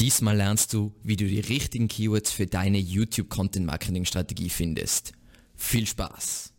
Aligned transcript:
Diesmal 0.00 0.38
lernst 0.38 0.72
du, 0.72 0.94
wie 1.02 1.16
du 1.16 1.26
die 1.26 1.40
richtigen 1.40 1.86
Keywords 1.86 2.32
für 2.32 2.46
deine 2.46 2.78
YouTube-Content-Marketing-Strategie 2.78 4.48
findest. 4.48 5.12
Viel 5.56 5.86
Spaß! 5.86 6.54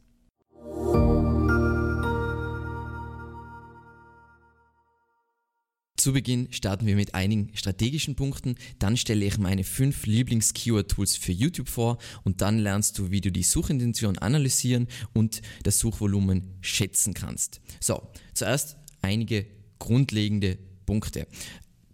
Zu 5.97 6.13
Beginn 6.13 6.53
starten 6.53 6.85
wir 6.85 6.95
mit 6.95 7.15
einigen 7.15 7.49
strategischen 7.55 8.15
Punkten, 8.15 8.57
dann 8.77 8.95
stelle 8.95 9.25
ich 9.25 9.39
meine 9.39 9.63
fünf 9.63 10.05
Lieblings-Keyword-Tools 10.05 11.17
für 11.17 11.31
YouTube 11.31 11.69
vor 11.69 11.97
und 12.23 12.41
dann 12.41 12.59
lernst 12.59 12.99
du, 12.99 13.09
wie 13.09 13.21
du 13.21 13.31
die 13.31 13.41
Suchintention 13.41 14.19
analysieren 14.19 14.87
und 15.13 15.41
das 15.63 15.79
Suchvolumen 15.79 16.59
schätzen 16.61 17.15
kannst. 17.15 17.59
So, 17.79 18.07
zuerst 18.35 18.77
einige 19.01 19.47
grundlegende 19.79 20.59
Punkte. 20.85 21.25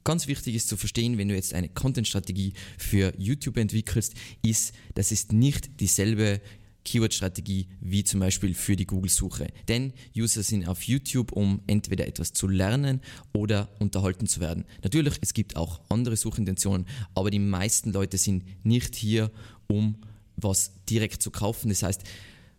Ganz 0.08 0.28
wichtig 0.28 0.56
ist 0.56 0.70
zu 0.70 0.78
verstehen, 0.78 1.18
wenn 1.18 1.28
du 1.28 1.36
jetzt 1.36 1.54
eine 1.54 1.68
Content-Strategie 1.68 2.54
für 2.78 3.14
YouTube 3.18 3.58
entwickelst, 3.58 4.14
ist, 4.42 4.72
das 4.96 5.12
ist 5.12 5.34
nicht 5.34 5.82
dieselbe 5.82 6.40
Keyword-Strategie 6.86 7.68
wie 7.82 8.06
zum 8.06 8.22
Beispiel 8.22 8.54
für 8.54 8.78
die 8.78 8.88
Google-Suche. 8.88 9.48
Denn 9.68 9.92
User 10.16 10.44
sind 10.44 10.66
auf 10.66 10.84
YouTube, 10.84 11.34
um 11.34 11.62
entweder 11.68 12.08
etwas 12.08 12.32
zu 12.32 12.48
lernen 12.48 13.02
oder 13.34 13.68
unterhalten 13.80 14.28
zu 14.28 14.40
werden. 14.40 14.64
Natürlich, 14.82 15.16
es 15.20 15.34
gibt 15.34 15.58
auch 15.58 15.82
andere 15.90 16.16
Suchintentionen, 16.16 16.88
aber 17.14 17.30
die 17.30 17.40
meisten 17.40 17.92
Leute 17.92 18.18
sind 18.18 18.46
nicht 18.64 18.96
hier, 18.96 19.30
um 19.68 19.98
was 20.38 20.72
direkt 20.90 21.22
zu 21.22 21.32
kaufen. 21.32 21.68
Das 21.68 21.84
heißt, 21.84 22.04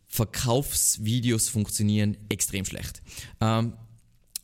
Verkaufsvideos 0.07 1.49
funktionieren 1.49 2.19
extrem 2.29 2.67
schlecht. 2.67 3.01
Ähm, 3.41 3.73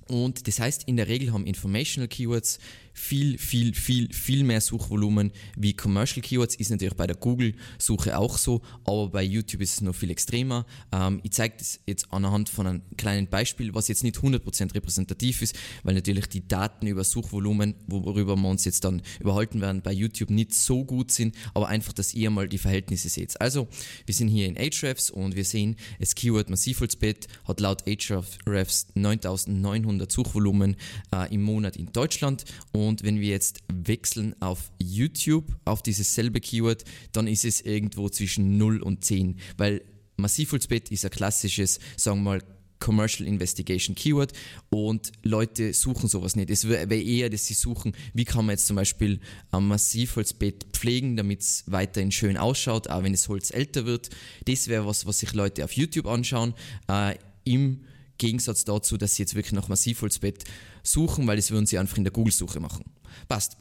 und 0.09 0.47
das 0.49 0.59
heißt, 0.59 0.85
in 0.85 0.97
der 0.97 1.09
Regel 1.09 1.33
haben 1.33 1.47
Informational 1.47 2.09
Keywords 2.09 2.59
viel, 2.95 3.37
viel, 3.39 3.75
viel, 3.75 4.13
viel 4.13 4.45
mehr 4.45 4.61
Suchvolumen 4.61 5.33
wie 5.57 5.75
Commercial 5.75 6.23
Keywords. 6.23 6.55
Ist 6.55 6.71
natürlich 6.71 6.95
bei 6.95 7.07
der 7.07 7.17
Google-Suche 7.17 8.17
auch 8.17 8.39
so, 8.39 8.63
aber 8.85 9.09
bei 9.09 9.23
YouTube 9.23 9.61
ist 9.61 9.75
es 9.75 9.81
noch 9.81 9.95
viel 9.95 10.11
extremer. 10.11 10.65
Ähm, 10.93 11.21
ich 11.25 11.33
zeige 11.33 11.57
das 11.59 11.81
jetzt 11.87 12.13
anhand 12.13 12.49
von 12.49 12.67
einem 12.67 12.83
kleinen 12.97 13.27
Beispiel, 13.27 13.75
was 13.75 13.89
jetzt 13.89 14.05
nicht 14.05 14.17
100% 14.17 14.75
repräsentativ 14.75 15.43
ist, 15.43 15.57
weil 15.83 15.95
natürlich 15.95 16.29
die 16.29 16.47
Daten 16.47 16.87
über 16.87 17.05
Suchvolumen, 17.05 17.75
worüber 17.87 18.37
wir 18.37 18.49
uns 18.49 18.65
jetzt 18.65 18.85
dann 18.85 19.03
überhalten 19.21 19.61
werden, 19.61 19.83
bei 19.83 19.93
YouTube 19.93 20.31
nicht 20.31 20.55
so 20.55 20.85
gut 20.85 21.11
sind, 21.11 21.35
aber 21.53 21.69
einfach, 21.69 21.93
dass 21.93 22.15
ihr 22.15 22.31
mal 22.31 22.49
die 22.49 22.59
Verhältnisse 22.59 23.09
seht. 23.09 23.41
Also, 23.41 23.69
wir 24.07 24.15
sind 24.15 24.29
hier 24.29 24.47
in 24.47 24.57
Ahrefs 24.57 25.11
und 25.11 25.35
wir 25.35 25.45
sehen, 25.45 25.77
das 25.99 26.15
Keyword 26.15 26.49
Massivholzbett 26.49 27.27
hat 27.45 27.61
laut 27.61 27.85
Ahrefs 27.89 28.87
9900 28.95 30.13
Suchvolumen 30.13 30.77
äh, 31.13 31.35
im 31.35 31.43
Monat 31.43 31.77
in 31.77 31.93
Deutschland 31.93 32.45
und 32.73 32.84
und 32.89 33.03
wenn 33.03 33.21
wir 33.21 33.31
jetzt 33.31 33.61
wechseln 33.73 34.35
auf 34.41 34.71
YouTube, 34.79 35.57
auf 35.65 35.83
dieses 35.83 36.15
selbe 36.15 36.41
Keyword, 36.41 36.85
dann 37.13 37.27
ist 37.27 37.45
es 37.45 37.61
irgendwo 37.61 38.09
zwischen 38.09 38.57
0 38.59 38.83
und 38.83 39.05
10, 39.05 39.39
weil 39.57 39.83
Massivholzbett 40.17 40.91
ist 40.91 41.05
ein 41.05 41.11
klassisches, 41.11 41.81
sagen 41.97 42.19
wir 42.19 42.31
mal, 42.31 42.43
Commercial 42.85 43.27
Investigation 43.27 43.95
Keyword 43.95 44.33
und 44.69 45.13
Leute 45.23 45.73
suchen 45.73 46.07
sowas 46.07 46.37
nicht. 46.37 46.51
Es 46.51 46.69
wäre 46.69 46.95
eher, 46.95 47.31
dass 47.31 47.47
sie 47.47 47.55
suchen, 47.55 47.97
wie 48.13 48.27
kann 48.27 48.45
man 48.45 48.55
jetzt 48.55 48.67
zum 48.67 48.77
Beispiel 48.77 49.21
ein 49.53 49.67
Massivholzbett 49.67 50.67
pflegen, 50.73 51.17
damit 51.17 51.41
es 51.41 51.65
weiterhin 51.67 52.13
schön 52.13 52.37
ausschaut, 52.37 52.89
auch 52.91 53.03
wenn 53.03 53.13
das 53.13 53.29
Holz 53.29 53.51
älter 53.51 53.87
wird. 53.87 54.11
Das 54.45 54.69
wäre 54.69 54.85
was, 54.87 55.07
was 55.07 55.21
sich 55.21 55.33
Leute 55.33 55.65
auf 55.65 55.73
YouTube 55.73 56.07
anschauen. 56.07 56.53
Äh, 56.89 57.15
Im 57.45 57.81
Gegensatz 58.19 58.65
dazu, 58.65 58.97
dass 58.97 59.17
sie 59.17 59.23
jetzt 59.23 59.35
wirklich 59.35 59.53
nach 59.53 59.69
Massivholzbett 59.69 60.45
suchen, 60.83 61.27
weil 61.27 61.37
das 61.37 61.51
würden 61.51 61.67
sie 61.67 61.79
einfach 61.79 61.97
in 61.97 62.05
der 62.05 62.13
Google-Suche 62.13 62.61
machen. 62.61 62.85
Passt. 63.29 63.57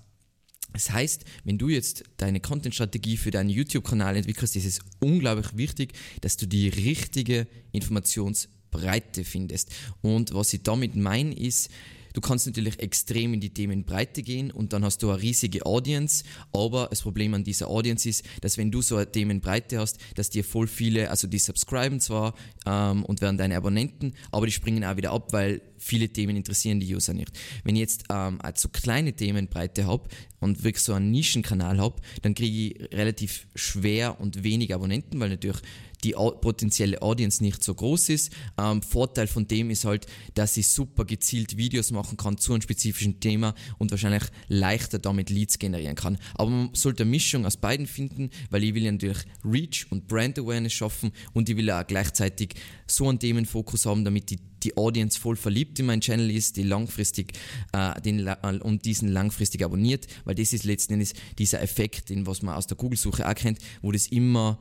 Das 0.73 0.91
heißt, 0.91 1.23
wenn 1.43 1.59
du 1.59 1.69
jetzt 1.69 2.03
deine 2.17 2.39
Content-Strategie 2.39 3.17
für 3.17 3.29
deinen 3.29 3.49
YouTube-Kanal 3.49 4.15
entwickelst, 4.17 4.55
ist 4.55 4.65
es 4.65 4.79
unglaublich 4.99 5.55
wichtig, 5.55 5.93
dass 6.21 6.35
du 6.35 6.47
die 6.47 6.67
richtige 6.67 7.47
Informationsbreite 7.71 9.23
findest. 9.23 9.69
Und 10.01 10.33
was 10.33 10.51
ich 10.53 10.63
damit 10.63 10.95
meine, 10.95 11.35
ist, 11.35 11.69
Du 12.13 12.21
kannst 12.21 12.45
natürlich 12.45 12.79
extrem 12.79 13.33
in 13.33 13.41
die 13.41 13.53
Themenbreite 13.53 14.21
gehen 14.21 14.51
und 14.51 14.73
dann 14.73 14.85
hast 14.85 15.03
du 15.03 15.09
eine 15.09 15.21
riesige 15.21 15.65
Audience, 15.65 16.23
aber 16.51 16.87
das 16.89 17.01
Problem 17.01 17.33
an 17.33 17.43
dieser 17.43 17.67
Audience 17.67 18.07
ist, 18.07 18.23
dass 18.41 18.57
wenn 18.57 18.71
du 18.71 18.81
so 18.81 18.95
eine 18.95 19.11
Themenbreite 19.11 19.79
hast, 19.79 19.97
dass 20.15 20.29
dir 20.29 20.43
voll 20.43 20.67
viele, 20.67 21.09
also 21.09 21.27
die 21.27 21.39
subscriben 21.39 21.99
zwar 21.99 22.33
ähm, 22.65 23.03
und 23.03 23.21
werden 23.21 23.37
deine 23.37 23.57
Abonnenten, 23.57 24.13
aber 24.31 24.45
die 24.45 24.51
springen 24.51 24.83
auch 24.85 24.95
wieder 24.95 25.11
ab, 25.11 25.33
weil 25.33 25.61
viele 25.77 26.09
Themen 26.09 26.35
interessieren 26.35 26.79
die 26.79 26.95
User 26.95 27.13
nicht. 27.13 27.31
Wenn 27.63 27.75
ich 27.75 27.81
jetzt 27.81 28.05
ähm, 28.09 28.39
so 28.55 28.69
kleine 28.69 29.13
Themenbreite 29.13 29.85
habe 29.85 30.07
und 30.39 30.63
wirklich 30.63 30.83
so 30.83 30.93
einen 30.93 31.11
Nischenkanal 31.11 31.79
habe, 31.79 32.01
dann 32.21 32.35
kriege 32.35 32.57
ich 32.57 32.93
relativ 32.93 33.47
schwer 33.55 34.19
und 34.19 34.43
wenig 34.43 34.73
Abonnenten, 34.73 35.19
weil 35.19 35.29
natürlich 35.29 35.61
die 36.03 36.11
potenzielle 36.11 37.01
Audience 37.01 37.43
nicht 37.43 37.63
so 37.63 37.73
groß 37.73 38.09
ist. 38.09 38.31
Ähm, 38.57 38.81
Vorteil 38.81 39.27
von 39.27 39.47
dem 39.47 39.69
ist 39.69 39.85
halt, 39.85 40.05
dass 40.33 40.57
ich 40.57 40.67
super 40.67 41.05
gezielt 41.05 41.57
Videos 41.57 41.91
machen 41.91 42.17
kann 42.17 42.37
zu 42.37 42.53
einem 42.53 42.61
spezifischen 42.61 43.19
Thema 43.19 43.55
und 43.77 43.91
wahrscheinlich 43.91 44.23
leichter 44.47 44.99
damit 44.99 45.29
Leads 45.29 45.59
generieren 45.59 45.95
kann. 45.95 46.17
Aber 46.35 46.49
man 46.49 46.69
sollte 46.73 47.03
eine 47.03 47.11
Mischung 47.11 47.45
aus 47.45 47.57
beiden 47.57 47.87
finden, 47.87 48.29
weil 48.49 48.63
ich 48.63 48.73
will 48.73 48.83
ja 48.83 48.91
natürlich 48.91 49.25
Reach 49.43 49.85
und 49.89 50.07
Brand 50.07 50.37
Awareness 50.39 50.73
schaffen 50.73 51.11
und 51.33 51.49
ich 51.49 51.57
will 51.57 51.69
auch 51.71 51.85
gleichzeitig 51.85 52.55
so 52.87 53.07
einen 53.07 53.19
Themenfokus 53.19 53.85
haben, 53.85 54.03
damit 54.03 54.29
die 54.29 54.39
die 54.63 54.77
Audience 54.77 55.19
voll 55.19 55.35
verliebt 55.35 55.79
in 55.79 55.87
meinen 55.87 56.01
Channel 56.01 56.31
ist, 56.31 56.57
die 56.57 56.63
langfristig 56.63 57.33
äh, 57.73 57.99
den, 58.01 58.25
äh, 58.25 58.37
und 58.61 58.85
diesen 58.85 59.09
langfristig 59.09 59.63
abonniert, 59.63 60.07
weil 60.25 60.35
das 60.35 60.53
ist 60.53 60.63
letzten 60.63 60.93
Endes 60.93 61.13
dieser 61.37 61.61
Effekt, 61.61 62.09
den 62.09 62.25
was 62.25 62.41
man 62.41 62.55
aus 62.55 62.67
der 62.67 62.77
Google-Suche 62.77 63.27
auch 63.27 63.35
kennt, 63.35 63.59
wo 63.81 63.91
das 63.91 64.07
immer 64.07 64.59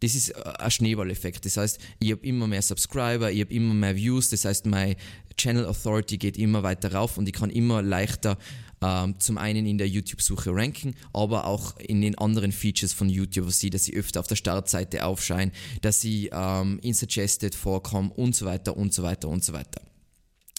das 0.00 0.14
ist 0.14 0.34
ein 0.34 0.70
Schneeballeffekt. 0.70 1.44
Das 1.44 1.56
heißt, 1.56 1.78
ich 1.98 2.12
habe 2.12 2.26
immer 2.26 2.46
mehr 2.46 2.62
Subscriber, 2.62 3.30
ich 3.30 3.40
habe 3.40 3.52
immer 3.52 3.74
mehr 3.74 3.96
Views, 3.96 4.30
das 4.30 4.44
heißt, 4.44 4.66
meine 4.66 4.96
Channel 5.36 5.66
Authority 5.66 6.18
geht 6.18 6.36
immer 6.38 6.62
weiter 6.62 6.92
rauf 6.92 7.18
und 7.18 7.28
ich 7.28 7.34
kann 7.34 7.50
immer 7.50 7.82
leichter 7.82 8.38
ähm, 8.82 9.18
zum 9.18 9.38
einen 9.38 9.66
in 9.66 9.78
der 9.78 9.88
YouTube-Suche 9.88 10.50
ranken, 10.54 10.94
aber 11.12 11.46
auch 11.46 11.78
in 11.78 12.00
den 12.00 12.16
anderen 12.16 12.52
Features 12.52 12.92
von 12.92 13.08
YouTube, 13.08 13.46
was 13.46 13.58
sie, 13.58 13.70
dass 13.70 13.84
sie 13.84 13.94
öfter 13.94 14.20
auf 14.20 14.26
der 14.26 14.36
Startseite 14.36 15.04
aufscheinen, 15.04 15.52
dass 15.82 16.00
sie 16.00 16.30
ähm, 16.32 16.78
in 16.82 16.94
Suggested 16.94 17.54
vorkommen 17.54 18.10
und 18.10 18.34
so 18.34 18.46
weiter 18.46 18.76
und 18.76 18.94
so 18.94 19.02
weiter 19.02 19.28
und 19.28 19.44
so 19.44 19.52
weiter. 19.52 19.82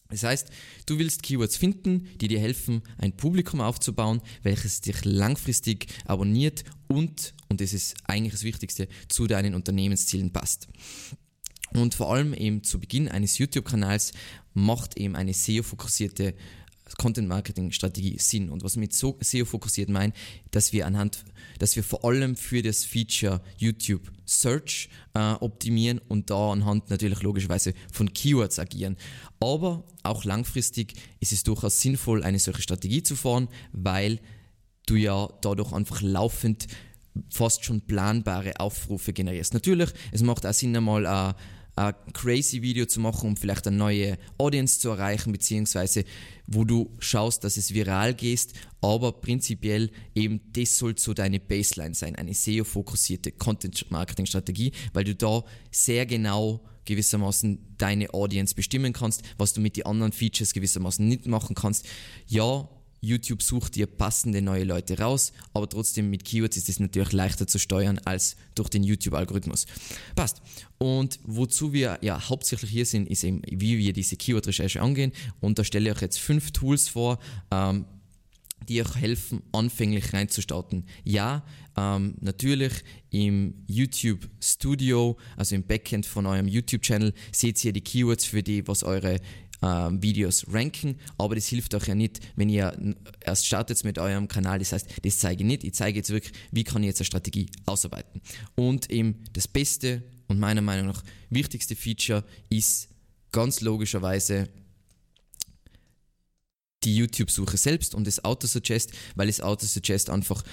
Das 0.09 0.23
heißt, 0.23 0.49
du 0.85 0.99
willst 0.99 1.23
Keywords 1.23 1.55
finden, 1.55 2.09
die 2.19 2.27
dir 2.27 2.39
helfen, 2.39 2.81
ein 2.97 3.15
Publikum 3.15 3.61
aufzubauen, 3.61 4.21
welches 4.43 4.81
dich 4.81 5.05
langfristig 5.05 5.87
abonniert 6.05 6.65
und, 6.89 7.33
und 7.51 7.61
das 7.61 7.73
ist 7.73 7.95
eigentlich 8.07 8.31
das 8.31 8.43
Wichtigste, 8.43 8.87
zu 9.09 9.27
deinen 9.27 9.53
Unternehmenszielen 9.53 10.31
passt. 10.31 10.67
Und 11.73 11.93
vor 11.93 12.13
allem 12.13 12.33
eben 12.33 12.63
zu 12.63 12.79
Beginn 12.79 13.07
eines 13.07 13.37
YouTube-Kanals 13.37 14.13
macht 14.53 14.97
eben 14.97 15.15
eine 15.15 15.33
SEO-fokussierte 15.33 16.33
Content-Marketing-Strategie 16.97 18.17
Sinn. 18.19 18.49
Und 18.49 18.63
was 18.63 18.75
mit 18.75 18.93
so 18.93 19.17
SEO-fokussiert 19.21 19.89
meint, 19.89 20.15
dass 20.51 20.73
wir 20.73 20.85
anhand, 20.85 21.23
dass 21.59 21.75
wir 21.75 21.83
vor 21.83 22.03
allem 22.03 22.35
für 22.35 22.61
das 22.61 22.83
Feature 22.83 23.41
YouTube 23.57 24.11
Search 24.25 24.89
äh, 25.13 25.33
optimieren 25.33 25.99
und 26.07 26.29
da 26.29 26.51
anhand 26.51 26.89
natürlich 26.89 27.21
logischerweise 27.21 27.73
von 27.91 28.13
Keywords 28.13 28.59
agieren. 28.59 28.97
Aber 29.39 29.83
auch 30.03 30.23
langfristig 30.23 30.93
ist 31.19 31.31
es 31.31 31.43
durchaus 31.43 31.81
sinnvoll, 31.81 32.23
eine 32.23 32.39
solche 32.39 32.61
Strategie 32.61 33.03
zu 33.03 33.15
fahren, 33.15 33.49
weil 33.71 34.19
du 34.85 34.95
ja 34.95 35.29
dadurch 35.41 35.71
einfach 35.71 36.01
laufend 36.01 36.67
fast 37.29 37.65
schon 37.65 37.81
planbare 37.81 38.59
Aufrufe 38.59 39.13
generierst. 39.13 39.53
Natürlich, 39.53 39.89
es 40.11 40.23
macht 40.23 40.45
auch 40.45 40.53
Sinn, 40.53 40.75
einmal 40.75 41.05
äh, 41.05 41.33
ein 41.75 41.93
crazy 42.13 42.61
Video 42.61 42.85
zu 42.85 42.99
machen, 42.99 43.29
um 43.29 43.37
vielleicht 43.37 43.67
eine 43.67 43.77
neue 43.77 44.17
Audience 44.37 44.79
zu 44.79 44.89
erreichen, 44.89 45.31
beziehungsweise 45.31 46.03
wo 46.47 46.65
du 46.65 46.91
schaust, 46.99 47.43
dass 47.43 47.57
es 47.57 47.73
viral 47.73 48.13
gehst, 48.13 48.53
aber 48.81 49.13
prinzipiell 49.13 49.89
eben 50.13 50.41
das 50.53 50.77
soll 50.77 50.97
so 50.97 51.13
deine 51.13 51.39
Baseline 51.39 51.95
sein, 51.95 52.15
eine 52.15 52.33
SEO-fokussierte 52.33 53.31
Content-Marketing-Strategie, 53.31 54.73
weil 54.93 55.05
du 55.05 55.15
da 55.15 55.43
sehr 55.71 56.05
genau 56.05 56.61
gewissermaßen 56.85 57.75
deine 57.77 58.13
Audience 58.13 58.53
bestimmen 58.55 58.91
kannst, 58.91 59.21
was 59.37 59.53
du 59.53 59.61
mit 59.61 59.77
den 59.77 59.85
anderen 59.85 60.11
Features 60.11 60.53
gewissermaßen 60.53 61.07
nicht 61.07 61.27
machen 61.27 61.55
kannst. 61.55 61.87
Ja, 62.27 62.67
YouTube 63.01 63.41
sucht 63.41 63.75
dir 63.75 63.87
passende 63.87 64.41
neue 64.41 64.63
Leute 64.63 64.99
raus, 64.99 65.33
aber 65.53 65.67
trotzdem 65.67 66.09
mit 66.09 66.23
Keywords 66.23 66.55
ist 66.55 66.69
es 66.69 66.79
natürlich 66.79 67.11
leichter 67.11 67.47
zu 67.47 67.57
steuern 67.57 67.99
als 68.05 68.35
durch 68.55 68.69
den 68.69 68.83
YouTube-Algorithmus. 68.83 69.65
Passt. 70.15 70.41
Und 70.77 71.19
wozu 71.23 71.73
wir 71.73 71.97
ja 72.01 72.29
hauptsächlich 72.29 72.69
hier 72.69 72.85
sind, 72.85 73.09
ist 73.09 73.23
eben, 73.23 73.41
wie 73.47 73.77
wir 73.79 73.93
diese 73.93 74.15
Keyword-Recherche 74.15 74.81
angehen. 74.81 75.11
Und 75.39 75.57
da 75.59 75.63
stelle 75.63 75.89
ich 75.89 75.95
euch 75.95 76.01
jetzt 76.01 76.19
fünf 76.19 76.51
Tools 76.51 76.89
vor, 76.89 77.19
ähm, 77.49 77.85
die 78.69 78.81
euch 78.81 78.95
helfen, 78.95 79.41
anfänglich 79.51 80.13
reinzustarten. 80.13 80.85
Ja, 81.03 81.43
ähm, 81.75 82.15
natürlich 82.21 82.73
im 83.09 83.55
YouTube 83.67 84.29
Studio, 84.39 85.17
also 85.37 85.55
im 85.55 85.63
Backend 85.63 86.05
von 86.05 86.25
eurem 86.25 86.47
YouTube-Channel, 86.47 87.13
seht 87.31 87.63
ihr 87.65 87.73
die 87.73 87.81
Keywords 87.81 88.25
für 88.25 88.43
die, 88.43 88.67
was 88.67 88.83
eure 88.83 89.19
äh, 89.61 89.89
Videos 89.91 90.45
ranken, 90.51 90.99
aber 91.17 91.35
das 91.35 91.47
hilft 91.47 91.73
euch 91.73 91.87
ja 91.87 91.95
nicht, 91.95 92.19
wenn 92.35 92.49
ihr 92.49 92.95
erst 93.19 93.45
startet 93.45 93.83
mit 93.83 93.99
eurem 93.99 94.27
Kanal. 94.27 94.59
Das 94.59 94.73
heißt, 94.73 94.87
das 95.03 95.19
zeige 95.19 95.43
ich 95.43 95.47
nicht. 95.47 95.63
Ich 95.63 95.73
zeige 95.73 95.99
jetzt 95.99 96.09
wirklich, 96.09 96.33
wie 96.51 96.63
kann 96.63 96.83
ich 96.83 96.87
jetzt 96.87 97.01
eine 97.01 97.05
Strategie 97.05 97.47
ausarbeiten. 97.65 98.21
Und 98.55 98.89
eben 98.89 99.23
das 99.33 99.47
Beste 99.47 100.03
und 100.27 100.39
meiner 100.39 100.61
Meinung 100.61 100.87
nach 100.87 101.03
wichtigste 101.29 101.75
Feature 101.75 102.23
ist 102.49 102.89
ganz 103.31 103.61
logischerweise 103.61 104.49
die 106.83 106.95
YouTube-Suche 106.95 107.57
selbst 107.57 107.93
und 107.93 108.07
das 108.07 108.23
Autosuggest, 108.23 108.91
weil 109.15 109.27
das 109.27 109.41
Autosuggest 109.41 110.09
einfach 110.09 110.43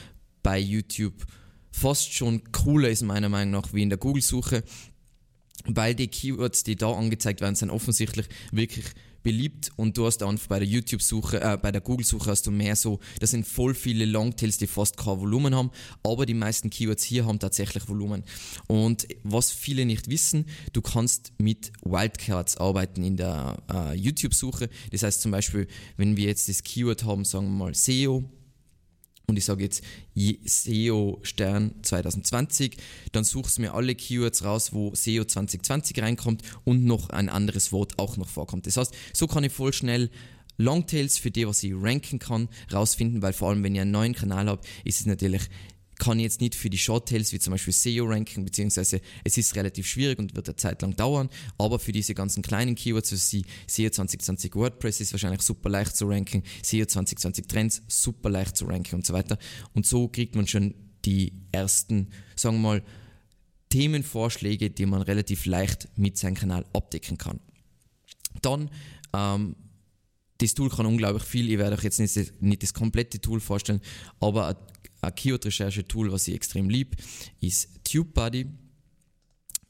bei 0.42 0.58
YouTube 0.58 1.26
fast 1.70 2.12
schon 2.12 2.42
cooler 2.52 2.90
ist 2.90 3.02
meiner 3.02 3.28
Meinung 3.28 3.62
nach 3.62 3.72
wie 3.72 3.82
in 3.82 3.88
der 3.88 3.98
Google-Suche, 3.98 4.62
weil 5.66 5.94
die 5.94 6.08
Keywords, 6.08 6.62
die 6.62 6.76
da 6.76 6.92
angezeigt 6.92 7.40
werden, 7.40 7.54
sind 7.54 7.70
offensichtlich 7.70 8.26
wirklich 8.52 8.86
beliebt 9.22 9.72
und 9.76 9.96
du 9.96 10.06
hast 10.06 10.22
einfach 10.22 10.46
bei 10.46 10.58
der 10.58 10.68
YouTube-Suche, 10.68 11.40
äh, 11.40 11.58
bei 11.60 11.72
der 11.72 11.80
Google-Suche 11.80 12.30
hast 12.30 12.46
du 12.46 12.50
mehr 12.50 12.76
so, 12.76 13.00
das 13.20 13.32
sind 13.32 13.46
voll 13.46 13.74
viele 13.74 14.04
Longtails, 14.04 14.58
die 14.58 14.66
fast 14.66 14.96
kein 14.96 15.20
Volumen 15.20 15.54
haben, 15.54 15.70
aber 16.02 16.24
die 16.24 16.34
meisten 16.34 16.70
Keywords 16.70 17.02
hier 17.02 17.26
haben 17.26 17.38
tatsächlich 17.38 17.88
Volumen. 17.88 18.24
Und 18.68 19.06
was 19.24 19.50
viele 19.52 19.84
nicht 19.84 20.08
wissen, 20.08 20.46
du 20.72 20.82
kannst 20.82 21.32
mit 21.38 21.72
Wildcards 21.82 22.56
arbeiten 22.56 23.02
in 23.02 23.16
der 23.16 23.62
äh, 23.70 23.94
YouTube-Suche. 23.94 24.68
Das 24.92 25.02
heißt 25.02 25.20
zum 25.20 25.32
Beispiel, 25.32 25.66
wenn 25.96 26.16
wir 26.16 26.26
jetzt 26.26 26.48
das 26.48 26.62
Keyword 26.62 27.04
haben, 27.04 27.24
sagen 27.24 27.46
wir 27.46 27.64
mal 27.64 27.74
SEO, 27.74 28.24
und 29.28 29.36
ich 29.36 29.44
sage 29.44 29.62
jetzt 29.62 29.84
SEO 30.16 31.20
Stern 31.22 31.74
2020, 31.82 32.78
dann 33.12 33.24
suchst 33.24 33.58
mir 33.58 33.74
alle 33.74 33.94
Keywords 33.94 34.42
raus, 34.42 34.72
wo 34.72 34.94
SEO 34.94 35.24
2020 35.24 36.00
reinkommt 36.00 36.42
und 36.64 36.84
noch 36.86 37.10
ein 37.10 37.28
anderes 37.28 37.70
Wort 37.70 37.98
auch 37.98 38.16
noch 38.16 38.28
vorkommt. 38.28 38.66
Das 38.66 38.78
heißt, 38.78 38.94
so 39.12 39.26
kann 39.26 39.44
ich 39.44 39.52
voll 39.52 39.74
schnell 39.74 40.10
Longtails 40.56 41.18
für 41.18 41.30
die, 41.30 41.46
was 41.46 41.62
ich 41.62 41.74
ranken 41.74 42.18
kann, 42.18 42.48
rausfinden, 42.72 43.20
weil 43.20 43.34
vor 43.34 43.50
allem, 43.50 43.62
wenn 43.62 43.74
ich 43.74 43.82
einen 43.82 43.90
neuen 43.90 44.14
Kanal 44.14 44.48
habe, 44.48 44.62
ist 44.84 45.00
es 45.00 45.06
natürlich 45.06 45.42
kann 45.98 46.18
ich 46.18 46.24
jetzt 46.24 46.40
nicht 46.40 46.54
für 46.54 46.70
die 46.70 46.78
Shorttails 46.78 47.32
wie 47.32 47.38
zum 47.38 47.52
Beispiel 47.52 47.72
SEO 47.72 48.06
ranken, 48.06 48.44
beziehungsweise 48.44 49.00
es 49.24 49.36
ist 49.36 49.56
relativ 49.56 49.86
schwierig 49.86 50.18
und 50.18 50.34
wird 50.36 50.48
eine 50.48 50.56
Zeit 50.56 50.82
lang 50.82 50.94
dauern, 50.96 51.28
aber 51.58 51.78
für 51.78 51.92
diese 51.92 52.14
ganzen 52.14 52.42
kleinen 52.42 52.74
Keywords, 52.74 53.12
also 53.12 53.42
SEO 53.66 53.90
2020 53.90 54.54
WordPress 54.54 55.00
ist 55.00 55.12
wahrscheinlich 55.12 55.42
super 55.42 55.68
leicht 55.68 55.96
zu 55.96 56.08
ranken, 56.08 56.42
SEO 56.62 56.86
2020 56.86 57.46
Trends 57.46 57.82
super 57.88 58.30
leicht 58.30 58.56
zu 58.56 58.66
ranken 58.66 58.96
und 58.96 59.06
so 59.06 59.12
weiter. 59.12 59.38
Und 59.74 59.86
so 59.86 60.08
kriegt 60.08 60.34
man 60.34 60.46
schon 60.46 60.74
die 61.04 61.32
ersten, 61.52 62.08
sagen 62.36 62.56
wir 62.56 62.62
mal, 62.62 62.82
Themenvorschläge, 63.70 64.70
die 64.70 64.86
man 64.86 65.02
relativ 65.02 65.46
leicht 65.46 65.88
mit 65.96 66.16
seinem 66.16 66.34
Kanal 66.34 66.64
abdecken 66.72 67.18
kann. 67.18 67.40
Dann 68.40 68.70
ähm, 69.14 69.56
das 70.38 70.54
Tool 70.54 70.70
kann 70.70 70.86
unglaublich 70.86 71.24
viel. 71.24 71.50
Ich 71.50 71.58
werde 71.58 71.76
euch 71.76 71.82
jetzt 71.82 71.98
nicht, 71.98 72.40
nicht 72.40 72.62
das 72.62 72.72
komplette 72.72 73.20
Tool 73.20 73.40
vorstellen, 73.40 73.80
aber 74.20 74.48
ein 74.48 74.56
Keyword-Recherche-Tool, 75.02 76.12
was 76.12 76.28
ich 76.28 76.34
extrem 76.34 76.68
lieb, 76.68 76.96
ist 77.40 77.68
TubeBuddy. 77.84 78.46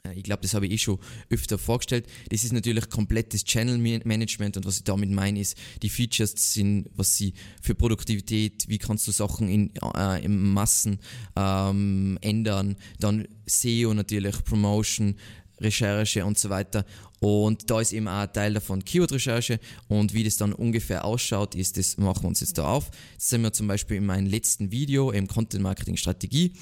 Äh, 0.03 0.13
ich 0.15 0.23
glaube, 0.23 0.41
das 0.41 0.53
habe 0.53 0.67
ich 0.67 0.73
eh 0.73 0.77
schon 0.77 0.99
öfter 1.29 1.57
vorgestellt. 1.57 2.07
Das 2.29 2.43
ist 2.43 2.53
natürlich 2.53 2.89
komplettes 2.89 3.43
Channel-Management 3.43 4.57
und 4.57 4.65
was 4.65 4.77
ich 4.77 4.83
damit 4.83 5.09
meine 5.11 5.39
ist, 5.39 5.57
die 5.81 5.89
Features 5.89 6.33
sind, 6.37 6.89
was 6.95 7.15
sie 7.15 7.33
für 7.61 7.75
Produktivität, 7.75 8.65
wie 8.67 8.77
kannst 8.77 9.07
du 9.07 9.11
Sachen 9.11 9.49
in, 9.49 9.73
äh, 9.95 10.23
in 10.23 10.53
Massen 10.53 10.99
ähm, 11.35 12.17
ändern, 12.21 12.75
dann 12.99 13.27
SEO 13.45 13.93
natürlich, 13.93 14.43
Promotion, 14.43 15.15
Recherche 15.61 16.25
und 16.25 16.37
so 16.37 16.49
weiter. 16.49 16.85
Und 17.19 17.69
da 17.69 17.81
ist 17.81 17.91
eben 17.91 18.07
auch 18.07 18.21
ein 18.21 18.33
Teil 18.33 18.53
davon 18.53 18.83
Keyword-Recherche 18.83 19.59
und 19.89 20.13
wie 20.13 20.23
das 20.23 20.37
dann 20.37 20.53
ungefähr 20.53 21.03
ausschaut, 21.03 21.53
ist 21.53 21.77
das, 21.77 21.97
machen 21.97 22.23
wir 22.23 22.29
uns 22.29 22.39
jetzt 22.39 22.57
da 22.57 22.65
auf. 22.65 22.89
Jetzt 23.13 23.29
sind 23.29 23.41
wir 23.41 23.51
zum 23.51 23.67
Beispiel 23.67 23.97
in 23.97 24.05
meinem 24.05 24.27
letzten 24.27 24.71
Video, 24.71 25.11
im 25.11 25.27
Content-Marketing-Strategie 25.27 26.53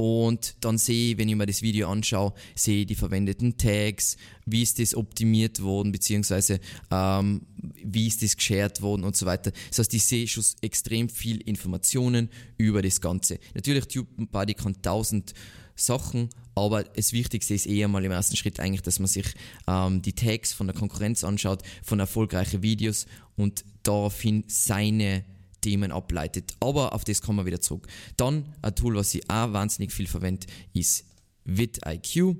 und 0.00 0.56
dann 0.60 0.78
sehe 0.78 1.12
ich, 1.12 1.18
wenn 1.18 1.28
ich 1.28 1.36
mir 1.36 1.44
das 1.44 1.60
Video 1.60 1.90
anschaue, 1.90 2.32
sehe 2.54 2.80
ich 2.80 2.86
die 2.86 2.94
verwendeten 2.94 3.58
Tags, 3.58 4.16
wie 4.46 4.62
ist 4.62 4.78
das 4.78 4.94
optimiert 4.94 5.60
worden, 5.62 5.92
beziehungsweise 5.92 6.58
ähm, 6.90 7.42
wie 7.84 8.06
ist 8.06 8.22
das 8.22 8.34
geshared 8.34 8.80
worden 8.80 9.04
und 9.04 9.14
so 9.14 9.26
weiter. 9.26 9.52
Das 9.68 9.78
heißt, 9.78 9.92
ich 9.92 10.04
sehe 10.04 10.26
schon 10.26 10.42
extrem 10.62 11.10
viel 11.10 11.42
Informationen 11.42 12.30
über 12.56 12.80
das 12.80 13.02
Ganze. 13.02 13.38
Natürlich, 13.54 13.88
TubeBuddy 13.88 14.54
kann 14.54 14.74
1000 14.74 15.34
Sachen, 15.76 16.30
aber 16.54 16.84
das 16.84 17.12
Wichtigste 17.12 17.54
ist 17.54 17.66
eher 17.66 17.88
mal 17.88 18.04
im 18.04 18.12
ersten 18.12 18.36
Schritt 18.36 18.60
eigentlich, 18.60 18.82
dass 18.82 18.98
man 18.98 19.08
sich 19.08 19.26
ähm, 19.66 20.02
die 20.02 20.14
Tags 20.14 20.52
von 20.52 20.66
der 20.66 20.76
Konkurrenz 20.76 21.24
anschaut, 21.24 21.62
von 21.82 22.00
erfolgreichen 22.00 22.62
Videos 22.62 23.06
und 23.36 23.64
daraufhin 23.82 24.44
seine 24.46 25.24
Themen 25.60 25.92
ableitet. 25.92 26.54
Aber 26.60 26.94
auf 26.94 27.04
das 27.04 27.22
kommen 27.22 27.38
wir 27.38 27.46
wieder 27.46 27.60
zurück. 27.60 27.86
Dann 28.16 28.44
ein 28.62 28.74
Tool, 28.74 28.94
was 28.96 29.14
ich 29.14 29.28
auch 29.30 29.52
wahnsinnig 29.52 29.92
viel 29.92 30.06
verwende, 30.06 30.46
ist 30.72 31.04
vidIQ 31.44 32.36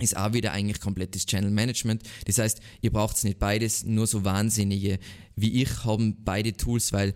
ist 0.00 0.16
auch 0.16 0.32
wieder 0.32 0.52
eigentlich 0.52 0.80
komplettes 0.80 1.26
Channel 1.26 1.50
Management. 1.50 2.02
Das 2.26 2.38
heißt, 2.38 2.60
ihr 2.82 2.92
braucht 2.92 3.22
nicht 3.24 3.40
beides, 3.40 3.84
nur 3.84 4.06
so 4.06 4.24
Wahnsinnige 4.24 5.00
wie 5.40 5.62
ich 5.62 5.84
haben 5.84 6.24
beide 6.24 6.52
Tools, 6.52 6.92
weil 6.92 7.14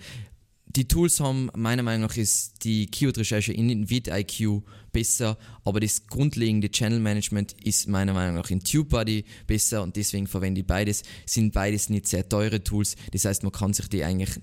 die 0.76 0.88
Tools 0.88 1.20
haben, 1.20 1.50
meiner 1.54 1.82
Meinung 1.82 2.08
nach, 2.08 2.16
ist 2.16 2.64
die 2.64 2.86
Keyword-Recherche 2.86 3.52
in 3.52 3.90
vidIQ 3.90 4.62
besser, 4.92 5.38
aber 5.64 5.80
das 5.80 6.06
grundlegende 6.06 6.70
Channel-Management 6.70 7.54
ist 7.64 7.88
meiner 7.88 8.14
Meinung 8.14 8.36
nach 8.36 8.50
in 8.50 8.60
TubeBuddy 8.60 9.24
besser 9.46 9.82
und 9.82 9.96
deswegen 9.96 10.26
verwende 10.26 10.60
ich 10.60 10.66
beides. 10.66 11.02
Sind 11.26 11.52
beides 11.52 11.88
nicht 11.88 12.06
sehr 12.06 12.28
teure 12.28 12.62
Tools, 12.62 12.96
das 13.12 13.24
heißt, 13.24 13.42
man 13.42 13.52
kann 13.52 13.74
sich 13.74 13.88
die 13.88 14.04
eigentlich 14.04 14.40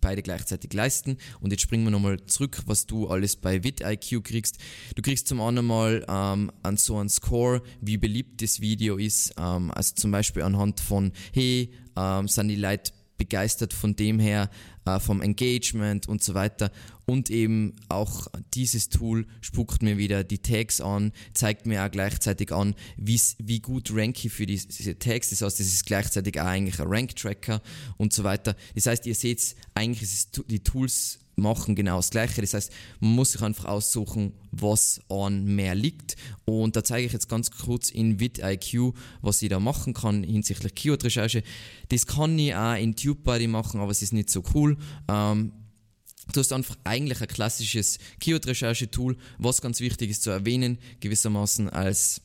beide 0.00 0.22
gleichzeitig 0.22 0.72
leisten. 0.72 1.16
Und 1.40 1.50
jetzt 1.50 1.62
springen 1.62 1.84
wir 1.84 1.90
nochmal 1.90 2.24
zurück, 2.26 2.62
was 2.66 2.86
du 2.86 3.08
alles 3.08 3.36
bei 3.36 3.64
vidIQ 3.64 4.22
kriegst. 4.22 4.58
Du 4.94 5.02
kriegst 5.02 5.26
zum 5.26 5.40
einen 5.40 5.64
mal 5.64 6.04
ähm, 6.08 6.52
an 6.62 6.76
so 6.76 6.98
einen 6.98 7.08
Score, 7.08 7.62
wie 7.80 7.96
beliebt 7.96 8.40
das 8.40 8.60
Video 8.60 8.96
ist. 8.96 9.34
Ähm, 9.38 9.70
also 9.72 9.94
zum 9.96 10.12
Beispiel 10.12 10.42
anhand 10.42 10.80
von, 10.80 11.12
hey, 11.32 11.72
ähm, 11.96 12.28
sind 12.28 12.48
die 12.48 12.56
Leute 12.56 12.92
begeistert 13.18 13.74
von 13.74 13.96
dem 13.96 14.20
her, 14.20 14.48
äh, 14.96 15.00
vom 15.00 15.22
Engagement 15.22 16.08
und 16.08 16.22
so 16.22 16.34
weiter. 16.34 16.70
Und 17.06 17.30
eben 17.30 17.74
auch 17.88 18.26
dieses 18.54 18.90
Tool 18.90 19.26
spuckt 19.40 19.82
mir 19.82 19.96
wieder 19.96 20.24
die 20.24 20.38
Tags 20.38 20.80
an, 20.80 21.12
zeigt 21.32 21.66
mir 21.66 21.84
auch 21.84 21.90
gleichzeitig 21.90 22.52
an, 22.52 22.74
wie 22.96 23.60
gut 23.60 23.90
rank 23.94 24.24
ich 24.24 24.32
für 24.32 24.44
diese 24.44 24.98
Tags. 24.98 25.30
Das 25.30 25.40
heißt, 25.42 25.58
das 25.58 25.66
ist 25.66 25.86
gleichzeitig 25.86 26.38
auch 26.40 26.46
eigentlich 26.46 26.80
ein 26.80 26.88
Rank-Tracker 26.88 27.62
und 27.96 28.12
so 28.12 28.24
weiter. 28.24 28.56
Das 28.74 28.86
heißt, 28.86 29.06
ihr 29.06 29.14
seht, 29.14 29.56
eigentlich 29.74 30.02
ist 30.02 30.42
die 30.48 30.60
Tools 30.60 31.20
machen 31.38 31.74
genau 31.74 31.96
das 31.96 32.10
Gleiche. 32.10 32.40
Das 32.40 32.54
heißt, 32.54 32.72
man 33.00 33.12
muss 33.12 33.32
sich 33.32 33.42
einfach 33.42 33.66
aussuchen, 33.66 34.32
was 34.50 35.00
an 35.08 35.44
mehr 35.44 35.74
liegt. 35.74 36.16
Und 36.44 36.76
da 36.76 36.84
zeige 36.84 37.06
ich 37.06 37.12
jetzt 37.12 37.28
ganz 37.28 37.50
kurz 37.50 37.90
in 37.90 38.20
vidIQ, 38.20 38.94
was 39.22 39.42
ich 39.42 39.48
da 39.48 39.60
machen 39.60 39.94
kann 39.94 40.22
hinsichtlich 40.22 40.74
Keyword-Recherche. 40.74 41.42
Das 41.88 42.06
kann 42.06 42.38
ich 42.38 42.54
auch 42.54 42.74
in 42.74 42.96
TubeBuddy 42.96 43.46
machen, 43.46 43.80
aber 43.80 43.90
es 43.90 44.02
ist 44.02 44.12
nicht 44.12 44.30
so 44.30 44.42
cool. 44.54 44.76
Ähm, 45.08 45.52
Du 46.30 46.40
hast 46.40 46.52
einfach 46.52 46.76
eigentlich 46.84 47.22
ein 47.22 47.28
klassisches 47.28 47.98
Keyword-Recherche-Tool, 48.20 49.16
was 49.38 49.62
ganz 49.62 49.80
wichtig 49.80 50.10
ist 50.10 50.22
zu 50.22 50.28
erwähnen, 50.28 50.76
gewissermaßen 51.00 51.70
als 51.70 52.20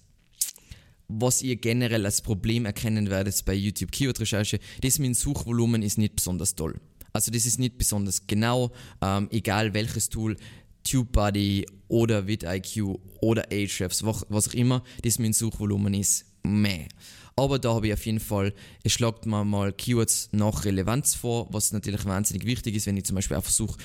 was 1.07 1.41
ihr 1.41 1.55
generell 1.57 2.05
als 2.05 2.21
Problem 2.21 2.65
erkennen 2.65 3.09
werdet 3.09 3.43
bei 3.45 3.53
YouTube 3.53 3.91
Keyword-Recherche. 3.91 4.59
Das 4.81 4.99
mit 4.99 5.07
dem 5.07 5.13
Suchvolumen 5.13 5.83
ist 5.83 5.97
nicht 5.97 6.15
besonders 6.15 6.55
toll. 6.55 6.79
Also 7.13 7.32
das 7.32 7.46
ist 7.46 7.60
nicht 7.60 7.77
besonders 7.77 8.27
genau, 8.27 8.72
ähm, 9.01 9.29
egal 9.32 9.74
welches 9.74 10.10
Tool, 10.10 10.36
TubeBuddy 10.84 11.65
oder 11.88 12.27
vidIQ 12.27 13.00
oder 13.22 13.46
Ahrefs, 13.51 14.03
was, 14.03 14.25
auch 14.50 14.53
immer, 14.53 14.84
das 15.03 15.15
dem 15.15 15.32
Suchvolumen 15.32 15.93
ist, 15.93 16.25
meh. 16.43 16.88
Aber 17.36 17.58
da 17.58 17.74
habe 17.74 17.88
ich 17.88 17.93
auf 17.93 18.05
jeden 18.05 18.20
Fall, 18.20 18.53
es 18.84 18.91
schlagt 18.91 19.25
mir 19.25 19.43
mal 19.43 19.74
Keywords 19.74 20.29
nach 20.34 20.65
Relevanz 20.65 21.15
vor, 21.15 21.48
was 21.51 21.72
natürlich 21.72 22.05
wahnsinnig 22.05 22.46
wichtig 22.46 22.75
ist, 22.75 22.86
wenn 22.86 22.98
ich 22.98 23.05
zum 23.05 23.15
Beispiel 23.15 23.38
auch 23.38 23.43
versuche, 23.43 23.77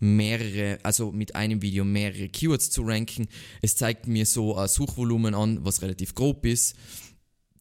mehrere, 0.00 0.78
also 0.82 1.12
mit 1.12 1.34
einem 1.34 1.60
Video 1.60 1.84
mehrere 1.84 2.28
Keywords 2.28 2.70
zu 2.70 2.82
ranken. 2.82 3.28
Es 3.60 3.76
zeigt 3.76 4.06
mir 4.06 4.24
so 4.24 4.56
ein 4.56 4.68
Suchvolumen 4.68 5.34
an, 5.34 5.64
was 5.64 5.82
relativ 5.82 6.14
grob 6.14 6.46
ist. 6.46 6.76